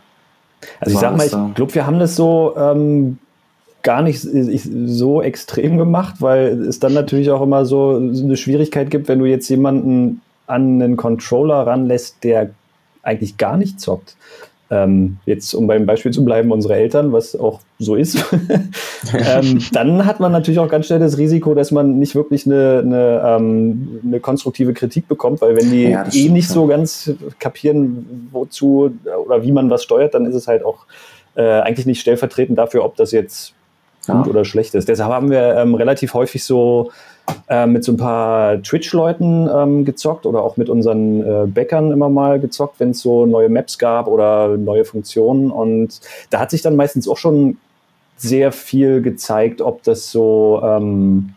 [0.80, 3.20] also ich sag mal, ich glaube, wir haben das so ähm,
[3.84, 9.08] gar nicht so extrem gemacht, weil es dann natürlich auch immer so eine Schwierigkeit gibt,
[9.08, 12.52] wenn du jetzt jemanden an einen Controller ranlässt, der
[13.04, 14.16] eigentlich gar nicht zockt.
[14.70, 18.18] Ähm, jetzt, um beim Beispiel zu bleiben, unsere Eltern, was auch so ist,
[19.14, 22.84] ähm, dann hat man natürlich auch ganz schnell das Risiko, dass man nicht wirklich eine,
[22.86, 26.54] eine, ähm, eine konstruktive Kritik bekommt, weil wenn die ja, eh stimmt, nicht ja.
[26.54, 28.92] so ganz kapieren, wozu
[29.26, 30.86] oder wie man was steuert, dann ist es halt auch
[31.36, 33.54] äh, eigentlich nicht stellvertretend dafür, ob das jetzt
[34.08, 34.32] gut ja.
[34.32, 34.90] oder schlecht ist.
[34.90, 36.92] Deshalb haben wir ähm, relativ häufig so
[37.50, 42.10] äh, mit so ein paar Twitch-Leuten ähm, gezockt oder auch mit unseren äh, Bäckern immer
[42.10, 45.52] mal gezockt, wenn es so neue Maps gab oder neue Funktionen.
[45.52, 46.00] Und
[46.30, 47.58] da hat sich dann meistens auch schon
[48.16, 51.34] sehr viel gezeigt, ob das so, ähm,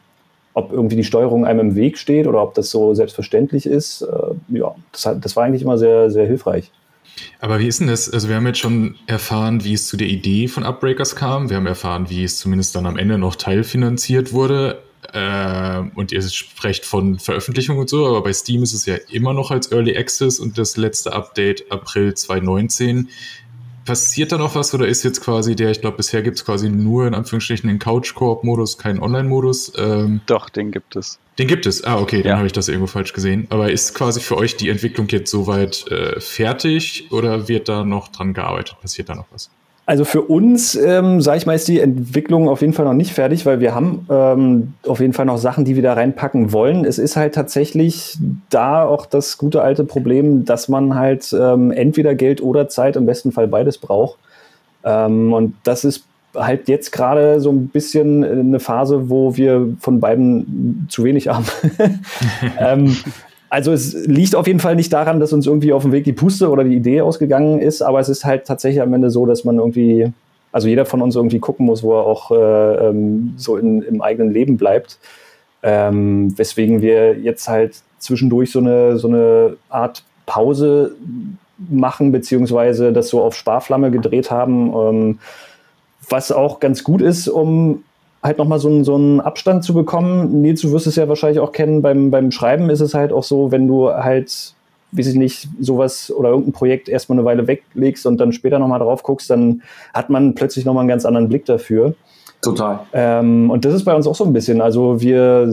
[0.54, 4.02] ob irgendwie die Steuerung einem im Weg steht oder ob das so selbstverständlich ist.
[4.02, 6.70] Äh, ja, das, hat, das war eigentlich immer sehr, sehr hilfreich.
[7.38, 8.10] Aber wie ist denn das?
[8.10, 11.48] Also wir haben jetzt schon erfahren, wie es zu der Idee von Upbreakers kam.
[11.48, 14.82] Wir haben erfahren, wie es zumindest dann am Ende noch teilfinanziert wurde.
[15.12, 19.32] Äh, und ihr sprecht von Veröffentlichung und so, aber bei Steam ist es ja immer
[19.32, 23.08] noch als Early Access und das letzte Update April 2019.
[23.84, 26.68] Passiert da noch was oder ist jetzt quasi der, ich glaube, bisher gibt es quasi
[26.68, 29.72] nur in Anführungsstrichen den Couch-Koop-Modus, keinen Online-Modus?
[29.76, 31.18] Ähm, Doch, den gibt es.
[31.38, 31.84] Den gibt es.
[31.84, 32.36] Ah, okay, dann ja.
[32.36, 33.46] habe ich das irgendwo falsch gesehen.
[33.50, 38.08] Aber ist quasi für euch die Entwicklung jetzt soweit äh, fertig oder wird da noch
[38.08, 38.76] dran gearbeitet?
[38.80, 39.50] Passiert da noch was?
[39.90, 43.12] Also für uns, ähm, sage ich mal, ist die Entwicklung auf jeden Fall noch nicht
[43.12, 46.84] fertig, weil wir haben ähm, auf jeden Fall noch Sachen, die wir da reinpacken wollen.
[46.84, 48.16] Es ist halt tatsächlich
[48.50, 53.04] da auch das gute alte Problem, dass man halt ähm, entweder Geld oder Zeit, im
[53.04, 54.20] besten Fall beides braucht.
[54.84, 56.04] Ähm, und das ist
[56.36, 61.46] halt jetzt gerade so ein bisschen eine Phase, wo wir von beiden zu wenig haben.
[62.60, 62.96] ähm,
[63.50, 66.12] also es liegt auf jeden Fall nicht daran, dass uns irgendwie auf dem Weg die
[66.12, 69.44] Puste oder die Idee ausgegangen ist, aber es ist halt tatsächlich am Ende so, dass
[69.44, 70.12] man irgendwie,
[70.52, 74.00] also jeder von uns irgendwie gucken muss, wo er auch äh, ähm, so in, im
[74.00, 74.98] eigenen Leben bleibt.
[75.62, 80.94] Ähm, weswegen wir jetzt halt zwischendurch so eine, so eine Art Pause
[81.68, 85.18] machen, beziehungsweise das so auf Sparflamme gedreht haben, ähm,
[86.08, 87.82] was auch ganz gut ist, um
[88.22, 90.42] halt nochmal so, einen, so einen Abstand zu bekommen.
[90.42, 93.24] Nils, du wirst es ja wahrscheinlich auch kennen, beim, beim Schreiben ist es halt auch
[93.24, 94.54] so, wenn du halt,
[94.92, 98.80] wie ich nicht, sowas oder irgendein Projekt erstmal eine Weile weglegst und dann später nochmal
[98.80, 99.62] drauf guckst, dann
[99.94, 101.94] hat man plötzlich nochmal einen ganz anderen Blick dafür.
[102.42, 102.80] Total.
[102.92, 104.60] Ähm, und das ist bei uns auch so ein bisschen.
[104.60, 105.52] Also wir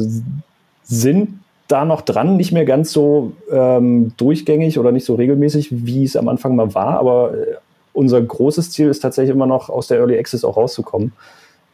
[0.84, 6.04] sind da noch dran, nicht mehr ganz so ähm, durchgängig oder nicht so regelmäßig, wie
[6.04, 7.56] es am Anfang mal war, aber äh,
[7.92, 11.14] unser großes Ziel ist tatsächlich immer noch aus der Early Access auch rauszukommen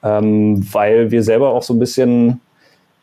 [0.04, 2.41] ähm, weil wir selber auch so ein bisschen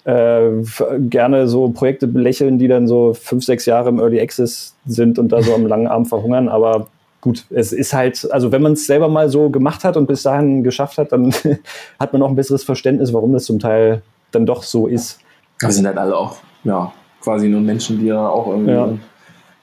[0.04, 0.50] äh,
[0.98, 5.30] gerne so Projekte belächeln, die dann so fünf, sechs Jahre im Early Access sind und
[5.30, 6.48] da so am langen Arm verhungern.
[6.48, 6.86] Aber
[7.20, 10.22] gut, es ist halt, also wenn man es selber mal so gemacht hat und bis
[10.22, 11.32] dahin geschafft hat, dann
[12.00, 15.20] hat man auch ein besseres Verständnis, warum das zum Teil dann doch so ist.
[15.58, 18.88] Wir sind halt alle auch, ja, quasi nur Menschen, die ja auch irgendwie ja.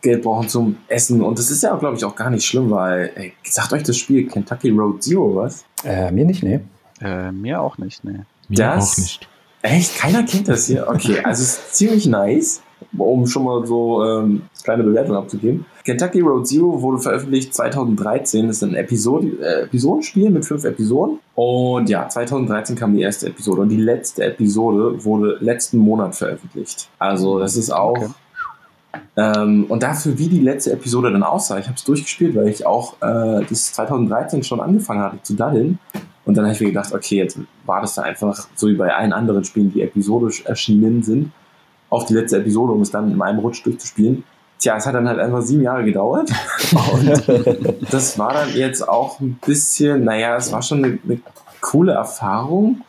[0.01, 1.21] Geld brauchen zum Essen.
[1.21, 3.97] Und das ist ja, glaube ich, auch gar nicht schlimm, weil, ey, sagt euch das
[3.97, 5.65] Spiel Kentucky Road Zero was?
[5.83, 6.59] Äh, mir nicht, nee.
[7.01, 8.25] Äh, mir auch nicht, ne.
[8.49, 9.27] Mir das, auch nicht.
[9.61, 9.97] Echt?
[9.97, 10.87] Keiner kennt das hier?
[10.87, 12.61] Okay, also es ist ziemlich nice,
[12.97, 15.65] um schon mal so ähm, kleine Bewertung abzugeben.
[15.83, 18.47] Kentucky Road Zero wurde veröffentlicht 2013.
[18.47, 21.19] Das ist ein Episode, äh, Episodenspiel mit fünf Episoden.
[21.35, 23.61] Und ja, 2013 kam die erste Episode.
[23.61, 26.89] Und die letzte Episode wurde letzten Monat veröffentlicht.
[26.99, 27.97] Also das ist auch...
[27.97, 28.09] Okay.
[29.15, 32.65] Ähm, und dafür, wie die letzte Episode dann aussah, ich habe es durchgespielt, weil ich
[32.65, 35.79] auch äh, das 2013 schon angefangen hatte zu daddeln.
[36.28, 38.93] Und dann habe ich mir gedacht, okay, jetzt war das da einfach so wie bei
[38.93, 41.32] allen anderen Spielen, die episodisch erschienen sind,
[41.89, 44.25] auf die letzte Episode, um es dann in einem Rutsch durchzuspielen.
[44.59, 46.30] Tja, es hat dann halt einfach sieben Jahre gedauert.
[46.91, 47.23] Und
[47.89, 51.21] das war dann jetzt auch ein bisschen, naja, es war schon eine, eine
[51.61, 52.82] coole Erfahrung.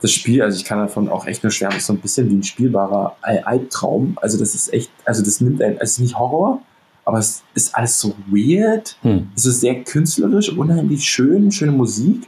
[0.00, 2.36] Das Spiel, also ich kann davon auch echt nur schwärmen, ist so ein bisschen wie
[2.36, 4.16] ein spielbarer Albtraum.
[4.22, 6.62] Also das ist echt, also das nimmt ein, es ist nicht Horror,
[7.04, 8.96] aber es ist alles so weird.
[9.02, 9.28] Hm.
[9.36, 12.26] Es ist sehr künstlerisch, unheimlich schön, schöne Musik.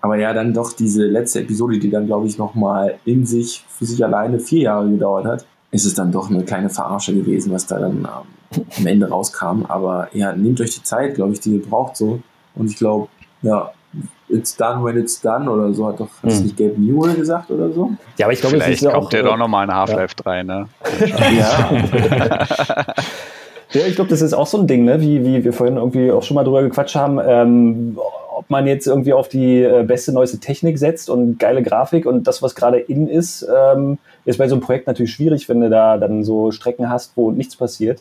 [0.00, 3.86] Aber ja, dann doch diese letzte Episode, die dann, glaube ich, nochmal in sich, für
[3.86, 7.66] sich alleine vier Jahre gedauert hat, ist es dann doch eine kleine Verarsche gewesen, was
[7.66, 8.08] da dann
[8.54, 9.64] ähm, am Ende rauskam.
[9.68, 12.20] Aber ja, nehmt euch die Zeit, glaube ich, die ihr braucht so.
[12.54, 13.08] Und ich glaube,
[13.42, 13.72] ja,
[14.28, 16.42] it's done when it's done oder so, hat doch hat hm.
[16.42, 17.92] nicht Gabe Newell gesagt oder so.
[18.16, 20.24] Ja, aber ich glaube, Vielleicht es ist kommt auch, der doch nochmal in Half-Life ja.
[20.24, 20.68] 3, ne?
[21.38, 21.70] ja.
[23.72, 25.00] ja, ich glaube, das ist auch so ein Ding, ne?
[25.00, 27.20] wie, wie wir vorhin irgendwie auch schon mal drüber gequatscht haben.
[27.24, 27.98] Ähm,
[28.46, 32.28] ob man jetzt irgendwie auf die äh, beste, neueste Technik setzt und geile Grafik und
[32.28, 35.68] das, was gerade in ist, ähm, ist bei so einem Projekt natürlich schwierig, wenn du
[35.68, 38.00] da dann so Strecken hast, wo nichts passiert.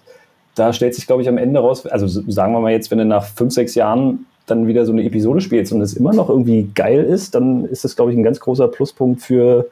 [0.54, 3.06] Da stellt sich, glaube ich, am Ende raus, also sagen wir mal jetzt, wenn du
[3.06, 6.70] nach fünf, sechs Jahren dann wieder so eine Episode spielst und es immer noch irgendwie
[6.76, 9.66] geil ist, dann ist das, glaube ich, ein ganz großer Pluspunkt für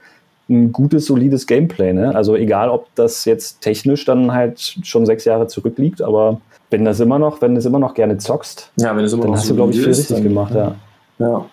[0.50, 1.94] ein gutes, solides Gameplay.
[1.94, 2.16] Ne?
[2.16, 6.42] Also egal, ob das jetzt technisch dann halt schon sechs Jahre zurückliegt, aber
[6.74, 9.32] wenn das immer noch, wenn du es immer noch gerne zockst, ja, wenn immer dann
[9.32, 10.76] noch hast so du, glaube ich, viel richtig dann, gemacht, ja.
[11.20, 11.46] ja.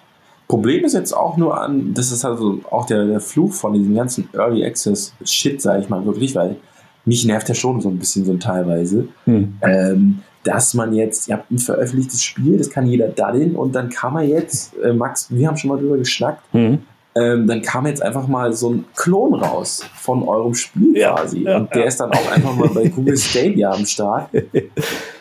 [0.49, 3.95] Problem ist jetzt auch nur an, das ist also auch der, der Fluch von diesem
[3.95, 6.57] ganzen Early Access Shit, sage ich mal wirklich, weil
[7.05, 9.59] mich nervt ja schon so ein bisschen so teilweise, hm.
[9.63, 13.91] ähm, dass man jetzt, ihr habt ein veröffentlichtes Spiel, das kann jeder daddeln und dann
[13.91, 16.79] kann man jetzt, äh, Max, wir haben schon mal drüber geschnackt, hm
[17.15, 21.43] ähm, dann kam jetzt einfach mal so ein Klon raus von eurem Spiel ja, quasi.
[21.43, 21.89] Ja, und der ja.
[21.89, 24.31] ist dann auch einfach mal bei Google Stadia am Start.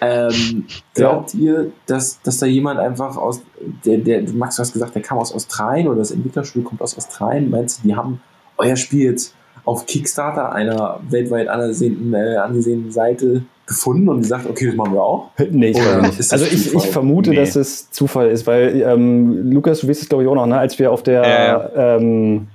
[0.01, 3.41] Ähm, glaubt ihr, dass, dass da jemand einfach aus,
[3.85, 6.95] der, der, Max, du hast gesagt, der kam aus Australien oder das Entwicklerspiel kommt aus
[6.95, 8.21] Australien, meinst du, die haben
[8.57, 9.35] euer Spiel jetzt
[9.65, 15.03] auf Kickstarter, einer weltweit angesehenen, äh, angesehenen Seite, gefunden und gesagt, okay, das machen wir
[15.03, 15.29] auch?
[15.49, 16.33] Nee, ich glaube nicht.
[16.33, 17.37] Also ich, ich vermute, nee.
[17.37, 20.57] dass es Zufall ist, weil ähm, Lukas, du weißt es glaube ich auch noch, ne?
[20.57, 21.95] als wir auf der ja.
[21.95, 22.47] ähm,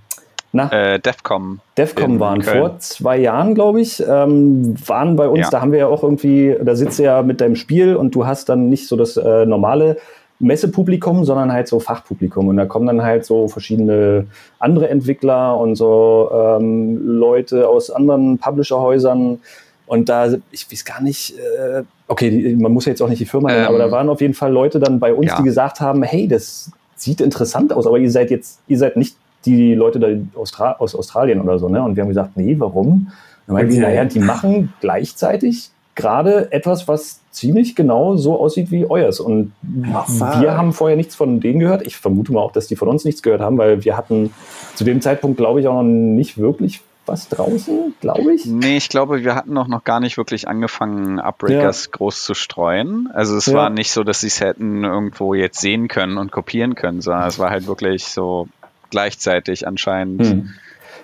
[0.52, 1.60] na, äh, DEFCON.
[1.76, 2.58] DEFCON waren Köln.
[2.58, 5.50] vor zwei Jahren, glaube ich, ähm, waren bei uns, ja.
[5.50, 8.26] da haben wir ja auch irgendwie, da sitzt du ja mit deinem Spiel und du
[8.26, 9.96] hast dann nicht so das äh, normale
[10.40, 12.48] Messepublikum, sondern halt so Fachpublikum.
[12.48, 14.26] Und da kommen dann halt so verschiedene
[14.58, 19.40] andere Entwickler und so ähm, Leute aus anderen Publisherhäusern.
[19.87, 23.26] Und da, ich weiß gar nicht, äh, okay, man muss ja jetzt auch nicht die
[23.26, 25.37] Firma nennen, ähm, aber da ähm, waren auf jeden Fall Leute dann bei uns, ja.
[25.37, 29.16] die gesagt haben, hey, das sieht interessant aus, aber ihr seid jetzt, ihr seid nicht
[29.45, 30.09] die Leute da
[30.39, 31.82] Austra aus Australien oder so, ne?
[31.82, 33.12] Und wir haben gesagt, nee, warum?
[33.47, 33.80] Dann meinten okay.
[33.80, 39.20] die, naja, die machen gleichzeitig gerade etwas, was ziemlich genau so aussieht wie euers.
[39.20, 39.53] Und
[39.93, 40.09] Ach,
[40.41, 41.87] wir haben vorher nichts von denen gehört.
[41.87, 44.32] Ich vermute mal auch, dass die von uns nichts gehört haben, weil wir hatten
[44.74, 48.46] zu dem Zeitpunkt, glaube ich, auch noch nicht wirklich was draußen, glaube ich.
[48.46, 51.90] Nee, ich glaube, wir hatten auch noch gar nicht wirklich angefangen, Upbreakers ja.
[51.92, 53.09] groß zu streuen.
[53.12, 53.55] Also es ja.
[53.55, 57.28] war nicht so, dass sie es hätten irgendwo jetzt sehen können und kopieren können, sondern
[57.28, 58.48] es war halt wirklich so
[58.90, 60.50] gleichzeitig anscheinend hm.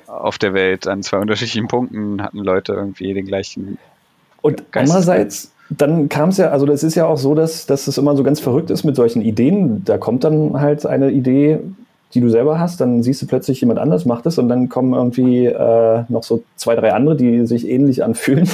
[0.06, 3.78] auf der Welt an zwei unterschiedlichen Punkten hatten Leute irgendwie den gleichen.
[4.42, 7.86] Und Geist andererseits, dann kam es ja, also das ist ja auch so, dass, dass
[7.86, 9.84] es immer so ganz verrückt ist mit solchen Ideen.
[9.84, 11.60] Da kommt dann halt eine Idee,
[12.14, 14.94] die du selber hast, dann siehst du plötzlich jemand anders macht es und dann kommen
[14.94, 18.48] irgendwie äh, noch so zwei, drei andere, die sich ähnlich anfühlen.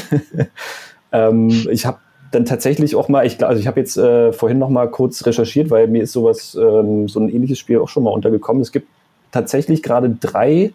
[1.13, 1.99] ähm, ich habe
[2.33, 5.71] dann tatsächlich auch mal, ich, also ich habe jetzt äh, vorhin noch mal kurz recherchiert,
[5.71, 8.61] weil mir ist sowas, ähm, so ein ähnliches Spiel auch schon mal untergekommen.
[8.61, 8.89] Es gibt
[9.33, 10.73] tatsächlich gerade drei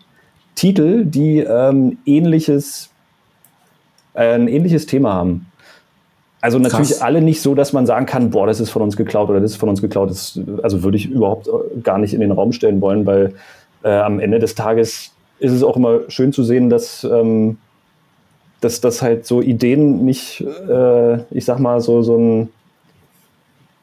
[0.56, 2.90] Titel, die ähm, ähnliches,
[4.14, 5.51] äh, ein ähnliches Thema haben.
[6.42, 7.02] Also natürlich Krass.
[7.02, 9.52] alle nicht so, dass man sagen kann, boah, das ist von uns geklaut oder das
[9.52, 10.10] ist von uns geklaut.
[10.10, 13.36] Das, also würde ich überhaupt äh, gar nicht in den Raum stellen wollen, weil
[13.84, 17.58] äh, am Ende des Tages ist es auch immer schön zu sehen, dass, ähm,
[18.60, 22.50] dass, dass halt so Ideen nicht, äh, ich sag mal, so, so ein,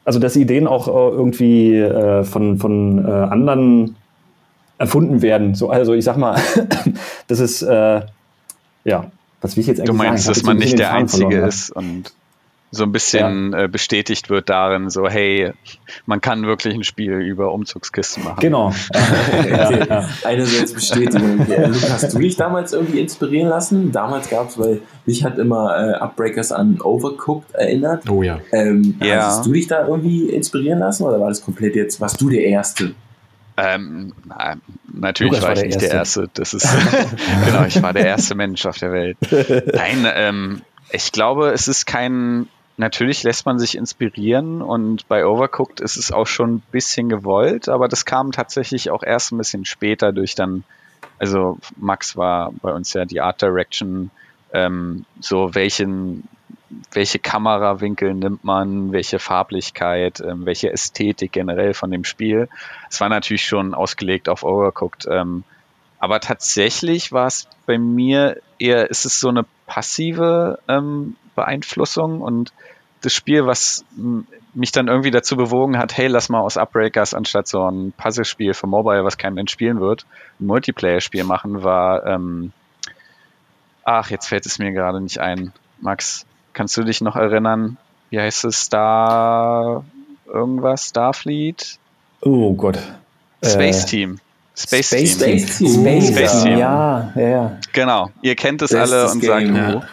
[0.03, 3.95] also dass Ideen auch äh, irgendwie äh, von, von äh, anderen
[4.77, 5.55] erfunden werden.
[5.55, 6.37] So, also ich sag mal,
[7.27, 10.35] das ist, ja, was will ich jetzt eigentlich Du meinst, sagen?
[10.35, 12.13] dass man nicht der Einzige ist und
[12.71, 13.63] so ein bisschen ja.
[13.63, 15.53] äh, bestätigt wird darin, so hey,
[16.05, 18.39] man kann wirklich ein Spiel über Umzugskisten machen.
[18.39, 18.67] Genau.
[18.93, 19.85] okay.
[19.89, 20.07] ja.
[20.23, 21.39] Einerseits Bestätigung.
[21.39, 23.91] Luke, hast du dich damals irgendwie inspirieren lassen?
[23.91, 28.07] Damals gab es, weil mich hat immer äh, Upbreakers an Overcooked erinnert.
[28.09, 28.39] Oh ja.
[28.51, 29.23] Ähm, ja.
[29.23, 32.43] Hast du dich da irgendwie inspirieren lassen oder war das komplett jetzt, warst du der
[32.43, 32.93] Erste?
[33.57, 34.13] Ähm,
[34.93, 36.29] natürlich Lukas war ich nicht der Erste.
[36.29, 36.29] der Erste.
[36.33, 36.67] Das ist
[37.45, 39.17] genau, ich war der erste Mensch auf der Welt.
[39.73, 40.61] Nein, ähm,
[40.91, 42.47] ich glaube, es ist kein
[42.79, 47.67] natürlich lässt man sich inspirieren und bei Overcooked ist es auch schon ein bisschen gewollt,
[47.67, 50.63] aber das kam tatsächlich auch erst ein bisschen später durch dann,
[51.19, 54.11] also Max war bei uns ja die Art Direction,
[54.53, 56.23] ähm, so welchen,
[56.93, 62.47] welche Kamerawinkel nimmt man, welche Farblichkeit, ähm, welche Ästhetik generell von dem Spiel.
[62.89, 65.43] Es war natürlich schon ausgelegt auf Overcooked, ähm,
[65.99, 72.53] aber tatsächlich war es bei mir eher, ist es so eine passive ähm, Beeinflussung und
[73.01, 73.85] das Spiel, was
[74.53, 78.53] mich dann irgendwie dazu bewogen hat, hey, lass mal aus Upbreakers anstatt so ein Puzzlespiel
[78.53, 80.05] für Mobile, was kein Mensch spielen wird,
[80.39, 82.51] ein Multiplayer-Spiel machen, war, ähm,
[83.83, 85.53] ach, jetzt fällt es mir gerade nicht ein.
[85.79, 87.77] Max, kannst du dich noch erinnern?
[88.09, 88.59] Wie heißt es?
[88.59, 89.85] Star
[90.27, 90.89] irgendwas?
[90.89, 91.79] Starfleet?
[92.21, 92.79] Oh Gott.
[93.43, 94.19] Space äh, Team.
[94.55, 95.39] Space, Space Team.
[95.39, 95.81] Space Team.
[95.81, 96.57] Space, Space Team.
[96.57, 97.57] Ja, ja, ja.
[97.71, 98.09] Genau.
[98.21, 99.83] Ihr kennt es alle und sagt, ja.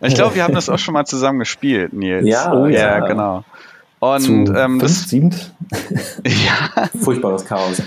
[0.00, 2.26] Ich glaube, wir haben das auch schon mal zusammen gespielt, Nils.
[2.26, 3.44] Ja, oh, ja, ja, genau.
[3.98, 5.52] Und Zu ähm, das siebt.
[6.24, 6.88] ja.
[7.00, 7.82] Furchtbares Chaos.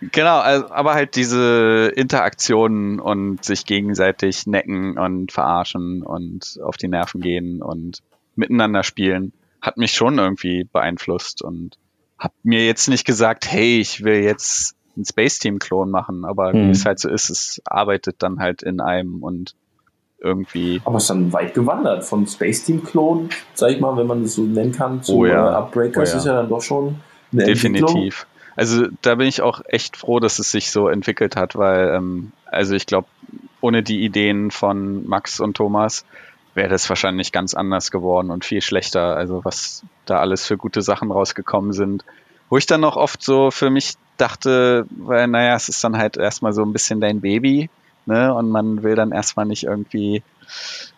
[0.00, 6.88] genau, also, aber halt diese Interaktionen und sich gegenseitig necken und verarschen und auf die
[6.88, 8.02] Nerven gehen und
[8.36, 11.76] miteinander spielen, hat mich schon irgendwie beeinflusst und
[12.18, 16.52] hab mir jetzt nicht gesagt, hey, ich will jetzt ein Space Team Klon machen, aber
[16.52, 16.68] hm.
[16.68, 19.54] wie es halt so ist, es arbeitet dann halt in einem und
[20.20, 20.80] irgendwie.
[20.84, 24.22] Aber es ist dann weit gewandert von Space Team Klon, sag ich mal, wenn man
[24.22, 25.58] das so nennen kann, zu oh ja.
[25.58, 26.18] Upbreakers oh ja.
[26.18, 26.96] ist ja dann doch schon
[27.32, 28.26] eine Definitiv.
[28.56, 32.32] Also da bin ich auch echt froh, dass es sich so entwickelt hat, weil ähm,
[32.46, 33.06] also ich glaube,
[33.60, 36.06] ohne die Ideen von Max und Thomas
[36.54, 39.16] wäre das wahrscheinlich ganz anders geworden und viel schlechter.
[39.16, 42.04] Also was da alles für gute Sachen rausgekommen sind.
[42.48, 46.16] Wo ich dann noch oft so für mich dachte, weil naja, es ist dann halt
[46.16, 47.68] erstmal so ein bisschen dein Baby
[48.06, 48.32] ne?
[48.34, 50.22] Und man will dann erstmal nicht irgendwie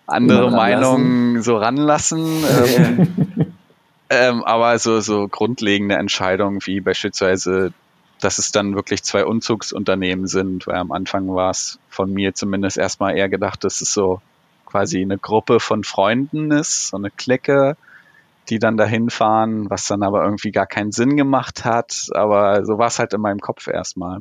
[0.06, 2.26] andere Meinungen so ranlassen.
[4.10, 7.74] Ähm, ähm, aber so, so grundlegende Entscheidungen wie beispielsweise,
[8.20, 12.78] dass es dann wirklich zwei Umzugsunternehmen sind, weil am Anfang war es von mir zumindest
[12.78, 14.22] erstmal eher gedacht, dass es so
[14.64, 17.76] quasi eine Gruppe von Freunden ist, so eine Clique,
[18.48, 22.08] die dann dahin fahren, was dann aber irgendwie gar keinen Sinn gemacht hat.
[22.14, 24.20] Aber so war es halt in meinem Kopf erstmal.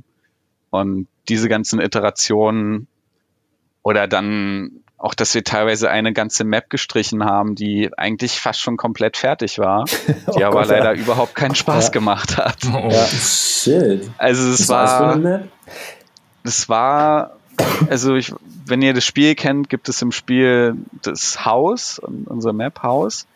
[0.69, 2.87] Und diese ganzen Iterationen
[3.83, 8.77] oder dann auch, dass wir teilweise eine ganze Map gestrichen haben, die eigentlich fast schon
[8.77, 9.85] komplett fertig war,
[10.35, 11.01] die oh aber Gott, leider ja.
[11.01, 11.91] überhaupt keinen Spaß ja.
[11.91, 12.57] gemacht hat.
[12.73, 12.89] Oh.
[12.89, 13.05] Ja.
[13.05, 14.09] Shit.
[14.17, 15.19] Also es war,
[16.43, 17.37] es war,
[17.89, 18.33] also ich,
[18.65, 23.27] wenn ihr das Spiel kennt, gibt es im Spiel das Haus, unser Map-Haus.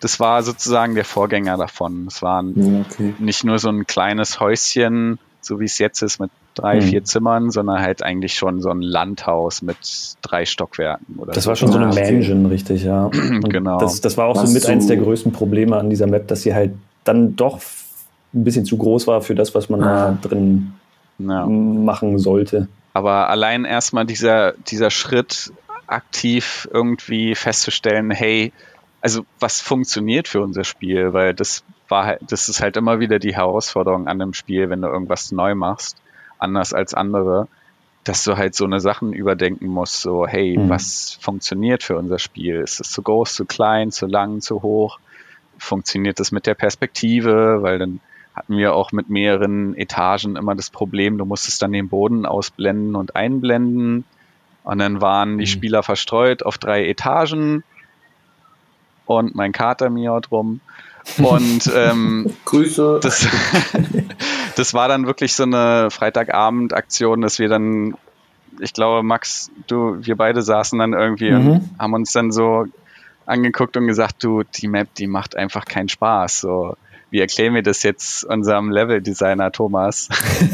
[0.00, 2.08] Das war sozusagen der Vorgänger davon.
[2.08, 3.14] Es war okay.
[3.20, 6.88] nicht nur so ein kleines Häuschen, so wie es jetzt ist, mit drei, hm.
[6.88, 9.76] vier Zimmern, sondern halt eigentlich schon so ein Landhaus mit
[10.22, 11.16] drei Stockwerken.
[11.18, 13.06] Oder das war schon so eine Mansion, richtig, ja.
[13.12, 13.78] Und genau.
[13.78, 16.42] Das, das war auch Was so mit eins der größten Probleme an dieser Map, dass
[16.42, 16.72] sie halt
[17.04, 17.60] dann doch
[18.32, 20.16] ein bisschen zu groß war für das, was man ah.
[20.22, 20.72] da drin
[21.18, 21.46] ja.
[21.46, 22.68] machen sollte.
[22.92, 25.52] Aber allein erstmal dieser, dieser Schritt,
[25.86, 28.52] aktiv irgendwie festzustellen, hey,
[29.00, 33.18] also was funktioniert für unser Spiel, weil das war halt, das ist halt immer wieder
[33.18, 35.96] die Herausforderung an dem Spiel, wenn du irgendwas neu machst
[36.38, 37.48] anders als andere,
[38.04, 40.68] dass du halt so eine Sachen überdenken musst, so, hey, mhm.
[40.68, 42.56] was funktioniert für unser Spiel?
[42.56, 44.98] Ist es zu groß, zu klein, zu lang, zu hoch?
[45.58, 47.62] Funktioniert das mit der Perspektive?
[47.62, 48.00] Weil dann
[48.34, 52.94] hatten wir auch mit mehreren Etagen immer das Problem, du musstest dann den Boden ausblenden
[52.94, 54.04] und einblenden.
[54.64, 55.48] Und dann waren die mhm.
[55.48, 57.64] Spieler verstreut auf drei Etagen
[59.06, 60.60] und mein Kater miaut rum.
[61.18, 63.00] Und ähm, Grüße.
[63.02, 63.26] Das,
[64.56, 67.96] das war dann wirklich so eine Freitagabend-Aktion, dass wir dann,
[68.60, 71.48] ich glaube, Max, du, wir beide saßen dann irgendwie mhm.
[71.48, 72.66] und haben uns dann so
[73.26, 76.40] angeguckt und gesagt, du, die Map, die macht einfach keinen Spaß.
[76.40, 76.76] So,
[77.10, 80.08] wie erklären wir das jetzt unserem Level-Designer Thomas,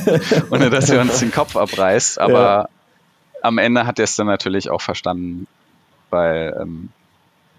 [0.50, 2.20] ohne dass er uns den Kopf abreißt.
[2.20, 2.68] Aber ja.
[3.42, 5.46] am Ende hat er es dann natürlich auch verstanden,
[6.10, 6.90] weil ähm,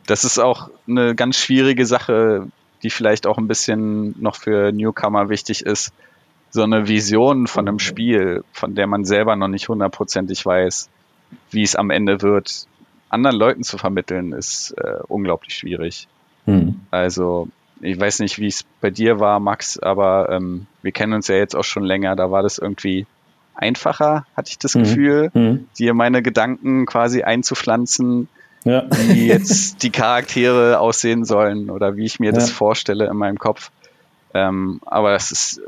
[0.07, 2.47] das ist auch eine ganz schwierige Sache,
[2.84, 5.93] die vielleicht auch ein bisschen noch für Newcomer wichtig ist,
[6.49, 10.89] so eine Vision von einem Spiel, von der man selber noch nicht hundertprozentig weiß,
[11.49, 12.67] wie es am Ende wird,
[13.09, 16.07] anderen Leuten zu vermitteln, ist äh, unglaublich schwierig.
[16.45, 16.82] Mhm.
[16.91, 17.47] Also,
[17.82, 21.36] ich weiß nicht, wie es bei dir war, Max, aber ähm, wir kennen uns ja
[21.36, 23.05] jetzt auch schon länger, da war das irgendwie
[23.55, 24.79] einfacher, hatte ich das mhm.
[24.84, 25.67] Gefühl, mhm.
[25.77, 28.27] dir meine Gedanken quasi einzupflanzen,
[28.64, 28.86] ja.
[28.89, 32.32] wie jetzt die Charaktere aussehen sollen oder wie ich mir ja.
[32.34, 33.72] das vorstelle in meinem Kopf.
[34.34, 35.62] Ähm, aber es ist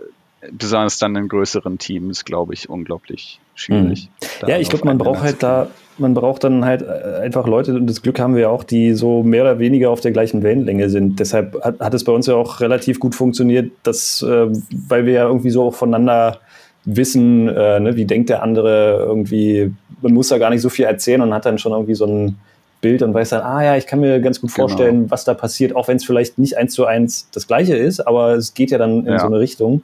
[0.51, 4.09] besonders dann in größeren Teams, glaube ich, unglaublich schwierig.
[4.41, 4.49] Mhm.
[4.49, 5.67] Ja, ich glaube, man braucht halt da,
[5.97, 8.93] man braucht dann halt äh, einfach Leute, und das Glück haben wir ja auch, die
[8.93, 11.19] so mehr oder weniger auf der gleichen Wellenlänge sind.
[11.19, 14.47] Deshalb hat, hat es bei uns ja auch relativ gut funktioniert, dass, äh,
[14.87, 16.39] weil wir ja irgendwie so auch voneinander
[16.85, 19.71] wissen, äh, ne, wie denkt der andere irgendwie,
[20.01, 22.37] man muss da gar nicht so viel erzählen und hat dann schon irgendwie so ein
[22.83, 24.67] Bild und weiß dann, ah ja, ich kann mir ganz gut genau.
[24.67, 25.11] vorstellen, genau.
[25.11, 28.33] was da passiert, auch wenn es vielleicht nicht eins zu eins das gleiche ist, aber
[28.33, 29.19] es geht ja dann in ja.
[29.19, 29.81] so eine Richtung.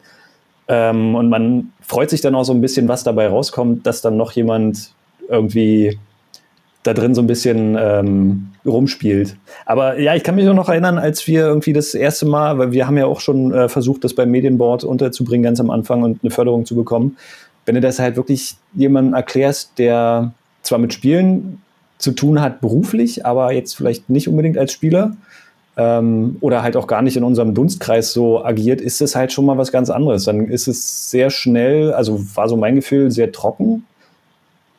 [0.67, 4.17] Ähm, und man freut sich dann auch so ein bisschen, was dabei rauskommt, dass dann
[4.17, 4.91] noch jemand
[5.27, 5.97] irgendwie
[6.83, 9.35] da drin so ein bisschen ähm, rumspielt.
[9.65, 12.71] Aber ja, ich kann mich auch noch erinnern, als wir irgendwie das erste Mal, weil
[12.71, 16.23] wir haben ja auch schon äh, versucht, das beim Medienboard unterzubringen, ganz am Anfang und
[16.23, 17.17] eine Förderung zu bekommen.
[17.65, 20.33] Wenn du das halt wirklich jemandem erklärst, der
[20.63, 21.61] zwar mit Spielen
[21.99, 25.15] zu tun hat beruflich, aber jetzt vielleicht nicht unbedingt als Spieler
[25.77, 29.45] ähm, oder halt auch gar nicht in unserem Dunstkreis so agiert, ist es halt schon
[29.45, 30.23] mal was ganz anderes.
[30.23, 33.85] Dann ist es sehr schnell, also war so mein Gefühl, sehr trocken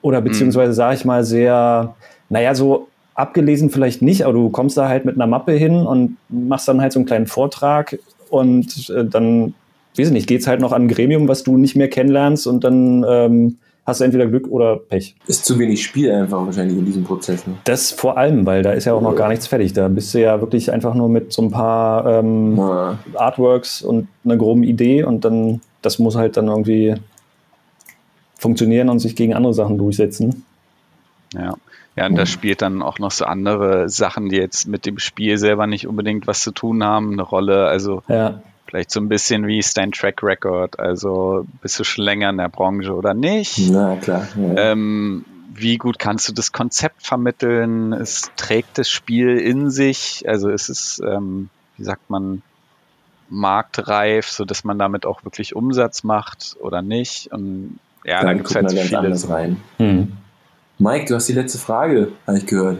[0.02, 0.24] oder mhm.
[0.24, 1.94] beziehungsweise sage ich mal sehr,
[2.30, 6.16] naja, so abgelesen vielleicht nicht, aber du kommst da halt mit einer Mappe hin und
[6.30, 7.98] machst dann halt so einen kleinen Vortrag
[8.30, 9.52] und äh, dann,
[9.96, 12.46] weiß ich nicht, geht es halt noch an ein Gremium, was du nicht mehr kennenlernst
[12.46, 15.16] und dann ähm, hast du entweder Glück oder Pech.
[15.26, 17.46] Ist zu wenig Spiel einfach wahrscheinlich in diesem Prozess.
[17.46, 17.54] Ne?
[17.64, 19.72] Das vor allem, weil da ist ja auch noch gar nichts fertig.
[19.72, 22.98] Da bist du ja wirklich einfach nur mit so ein paar ähm, ja.
[23.14, 26.94] Artworks und einer groben Idee und dann, das muss halt dann irgendwie
[28.38, 30.44] funktionieren und sich gegen andere Sachen durchsetzen.
[31.34, 31.54] Ja.
[31.96, 35.36] Ja, und da spielt dann auch noch so andere Sachen, die jetzt mit dem Spiel
[35.38, 37.66] selber nicht unbedingt was zu tun haben, eine Rolle.
[37.66, 38.40] Also ja.
[38.70, 40.78] Vielleicht so ein bisschen wie ist dein Track Record?
[40.78, 43.58] Also bist du schon länger in der Branche oder nicht?
[43.68, 44.28] Na klar.
[44.36, 44.70] Ja.
[44.72, 47.92] Ähm, wie gut kannst du das Konzept vermitteln?
[47.92, 52.42] Es trägt das Spiel in sich, also ist es, ähm, wie sagt man,
[53.28, 57.32] marktreif, so dass man damit auch wirklich Umsatz macht oder nicht?
[57.32, 59.28] Und ja, da gibt es halt so viele.
[59.28, 59.60] Rein.
[59.78, 60.12] Hm.
[60.78, 62.78] Mike, du hast die letzte Frage, habe ich gehört.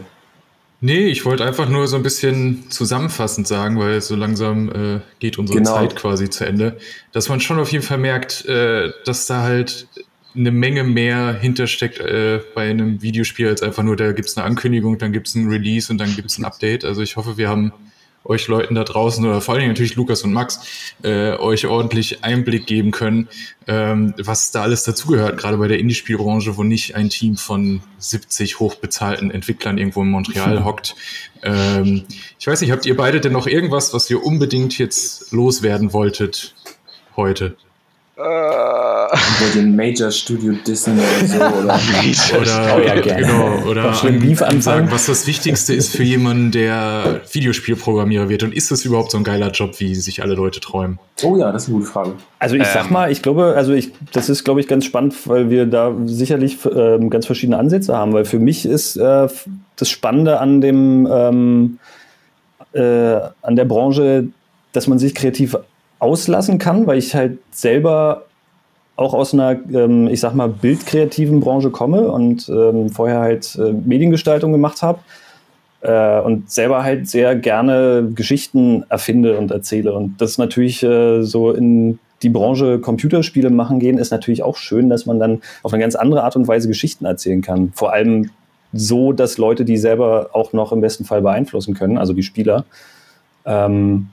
[0.83, 5.37] Nee, ich wollte einfach nur so ein bisschen zusammenfassend sagen, weil so langsam äh, geht
[5.37, 5.75] unsere genau.
[5.75, 6.77] Zeit quasi zu Ende,
[7.11, 9.87] dass man schon auf jeden Fall merkt, äh, dass da halt
[10.35, 14.45] eine Menge mehr hintersteckt äh, bei einem Videospiel als einfach nur, da gibt es eine
[14.45, 16.83] Ankündigung, dann gibt es ein Release und dann gibt es ein Update.
[16.83, 17.73] Also ich hoffe, wir haben
[18.23, 20.59] euch Leuten da draußen oder vor allen Dingen natürlich Lukas und Max
[21.03, 23.27] äh, euch ordentlich Einblick geben können,
[23.67, 28.59] ähm, was da alles dazugehört, gerade bei der Indie-Spielbranche, wo nicht ein Team von 70
[28.59, 30.95] hochbezahlten Entwicklern irgendwo in Montreal hockt.
[31.43, 32.03] Ähm,
[32.39, 36.55] ich weiß nicht, habt ihr beide denn noch irgendwas, was ihr unbedingt jetzt loswerden wolltet
[37.15, 37.55] heute?
[38.21, 39.55] Äh.
[39.55, 41.37] den Major Studio dissen oder so.
[41.37, 41.79] Oder,
[42.41, 43.89] oder, oh, ja, genau, oder
[44.47, 48.43] an, sagen, was das Wichtigste ist für jemanden, der Videospielprogrammierer wird.
[48.43, 50.99] Und ist das überhaupt so ein geiler Job, wie sich alle Leute träumen?
[51.23, 52.13] Oh ja, das ist eine gute Frage.
[52.39, 52.69] Also ich ähm.
[52.73, 55.93] sag mal, ich glaube, also ich, das ist, glaube ich, ganz spannend, weil wir da
[56.05, 58.13] sicherlich ähm, ganz verschiedene Ansätze haben.
[58.13, 59.27] Weil für mich ist äh,
[59.75, 61.79] das Spannende an dem ähm,
[62.73, 64.27] äh, an der Branche,
[64.73, 65.57] dass man sich kreativ
[66.01, 68.25] auslassen kann, weil ich halt selber
[68.95, 73.71] auch aus einer, ähm, ich sag mal, bildkreativen Branche komme und ähm, vorher halt äh,
[73.71, 74.99] Mediengestaltung gemacht habe
[75.81, 79.93] äh, und selber halt sehr gerne Geschichten erfinde und erzähle.
[79.93, 84.89] Und das natürlich äh, so in die Branche Computerspiele machen gehen, ist natürlich auch schön,
[84.89, 87.71] dass man dann auf eine ganz andere Art und Weise Geschichten erzählen kann.
[87.73, 88.29] Vor allem
[88.73, 92.65] so, dass Leute die selber auch noch im besten Fall beeinflussen können, also die Spieler.
[93.45, 94.09] Ähm,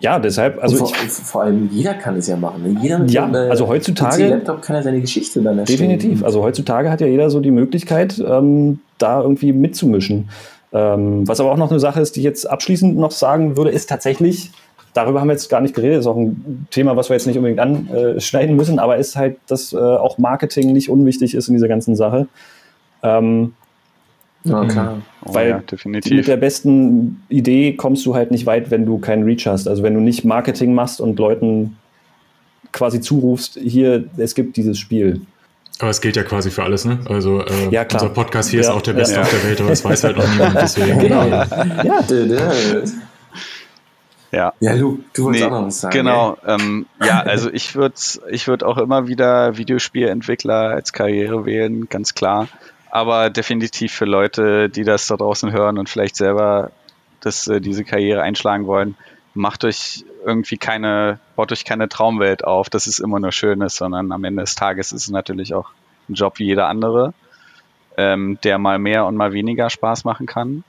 [0.00, 2.62] ja, deshalb, also vor, ich, vor, allem jeder kann es ja machen.
[2.62, 2.80] Ne?
[2.80, 5.78] Jeder mit ja, dem, äh, also heutzutage Laptop kann ja seine Geschichte dann erzählen.
[5.78, 6.24] Definitiv.
[6.24, 10.28] Also heutzutage hat ja jeder so die Möglichkeit, ähm, da irgendwie mitzumischen.
[10.72, 13.70] Ähm, was aber auch noch eine Sache ist, die ich jetzt abschließend noch sagen würde,
[13.70, 14.52] ist tatsächlich,
[14.94, 17.36] darüber haben wir jetzt gar nicht geredet, ist auch ein Thema, was wir jetzt nicht
[17.36, 21.68] unbedingt anschneiden müssen, aber ist halt, dass äh, auch Marketing nicht unwichtig ist in dieser
[21.68, 22.28] ganzen Sache.
[23.02, 23.54] Ähm,
[24.44, 24.68] ja, mhm.
[24.68, 25.02] klar.
[25.24, 26.16] Oh, Weil ja, definitiv.
[26.16, 29.68] mit der besten Idee kommst du halt nicht weit, wenn du keinen Reach hast.
[29.68, 31.76] Also wenn du nicht Marketing machst und Leuten
[32.72, 35.22] quasi zurufst, hier, es gibt dieses Spiel.
[35.80, 36.98] Aber es gilt ja quasi für alles, ne?
[37.08, 39.22] Also äh, ja, unser Podcast hier ja, ist auch der beste ja.
[39.22, 40.56] auf der Welt, aber das weiß halt noch niemand.
[40.60, 40.98] Deswegen.
[40.98, 41.28] Genau.
[41.28, 41.46] Ja.
[44.30, 44.52] Ja.
[44.60, 45.92] Ja, Luke, du wolltest nee, auch noch was sagen.
[45.92, 46.36] Genau.
[46.46, 47.94] Ähm, ja, also ich würde
[48.30, 52.48] ich würd auch immer wieder Videospielentwickler als Karriere wählen, ganz klar
[52.90, 56.70] aber definitiv für Leute, die das da draußen hören und vielleicht selber
[57.20, 58.96] das, äh, diese Karriere einschlagen wollen,
[59.34, 63.76] macht euch irgendwie keine, baut euch keine Traumwelt auf, dass es immer nur schön ist,
[63.76, 65.70] sondern am Ende des Tages ist es natürlich auch
[66.08, 67.14] ein Job wie jeder andere,
[67.96, 70.64] ähm, der mal mehr und mal weniger Spaß machen kann.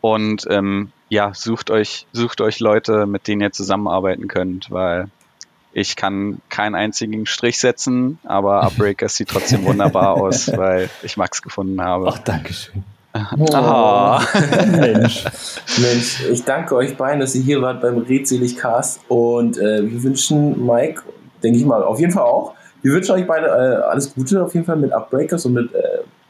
[0.00, 5.08] Und ähm, ja, sucht euch, sucht euch Leute, mit denen ihr zusammenarbeiten könnt, weil
[5.76, 11.42] ich kann keinen einzigen Strich setzen, aber Upbreakers sieht trotzdem wunderbar aus, weil ich Max
[11.42, 12.08] gefunden habe.
[12.08, 12.82] Ach, Dankeschön.
[13.38, 14.18] Oh.
[14.72, 15.24] Mensch.
[15.78, 20.66] Mensch, ich danke euch beiden, dass ihr hier wart beim Redselig-Cast und äh, wir wünschen
[20.66, 21.00] Mike,
[21.42, 22.52] denke ich mal, auf jeden Fall auch.
[22.82, 25.78] Wir wünschen euch beide äh, alles Gute auf jeden Fall mit Upbreakers und mit äh,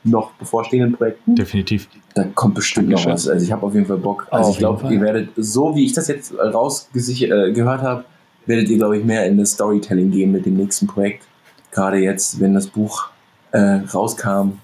[0.04, 1.34] noch bevorstehenden Projekten.
[1.34, 1.88] Definitiv.
[2.14, 3.10] Da kommt bestimmt Dankeschön.
[3.10, 3.28] noch was.
[3.28, 4.28] Also ich habe auf jeden Fall Bock.
[4.30, 8.04] Also auf ich glaube, ihr werdet, so wie ich das jetzt rausgehört habe,
[8.46, 11.24] werdet ihr, glaube ich, mehr in das Storytelling gehen mit dem nächsten Projekt.
[11.70, 13.08] Gerade jetzt, wenn das Buch
[13.52, 14.58] äh, rauskam,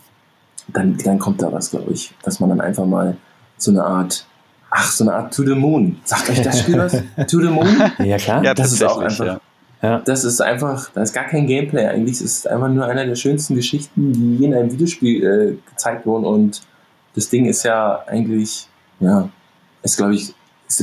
[0.68, 3.16] dann, dann kommt da was, glaube ich, dass man dann einfach mal
[3.58, 4.26] so eine Art,
[4.70, 5.98] ach, so eine Art To the Moon.
[6.04, 6.92] Sagt euch das Spiel was?
[7.28, 7.68] to the Moon?
[7.98, 8.42] Ja, klar.
[8.44, 9.26] Ja, das ist auch einfach.
[9.26, 9.40] Ja.
[9.82, 9.98] Ja.
[9.98, 12.14] Das ist einfach, da ist gar kein Gameplay eigentlich.
[12.14, 16.06] Es ist einfach nur einer der schönsten Geschichten, die je in einem Videospiel äh, gezeigt
[16.06, 16.24] wurden.
[16.24, 16.62] Und
[17.16, 18.68] das Ding ist ja eigentlich,
[19.00, 19.28] ja,
[19.82, 20.32] ist glaube ich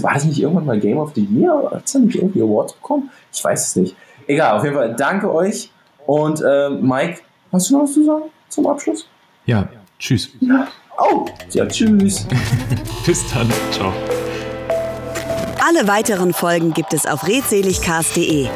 [0.01, 1.69] war das nicht irgendwann mal Game of the Year?
[1.71, 3.09] Hat es da nicht irgendwie Awards bekommen?
[3.33, 3.95] Ich weiß es nicht.
[4.27, 5.71] Egal, auf jeden Fall danke euch.
[6.05, 7.21] Und äh, Mike,
[7.51, 9.07] hast du noch was zu sagen zum Abschluss?
[9.45, 9.67] Ja,
[9.97, 10.29] tschüss.
[10.39, 10.67] Ja.
[10.97, 12.27] Oh, ja, tschüss.
[13.05, 13.51] Bis dann.
[13.71, 13.93] Ciao.
[15.65, 18.47] Alle weiteren Folgen gibt es auf redseligcast.de.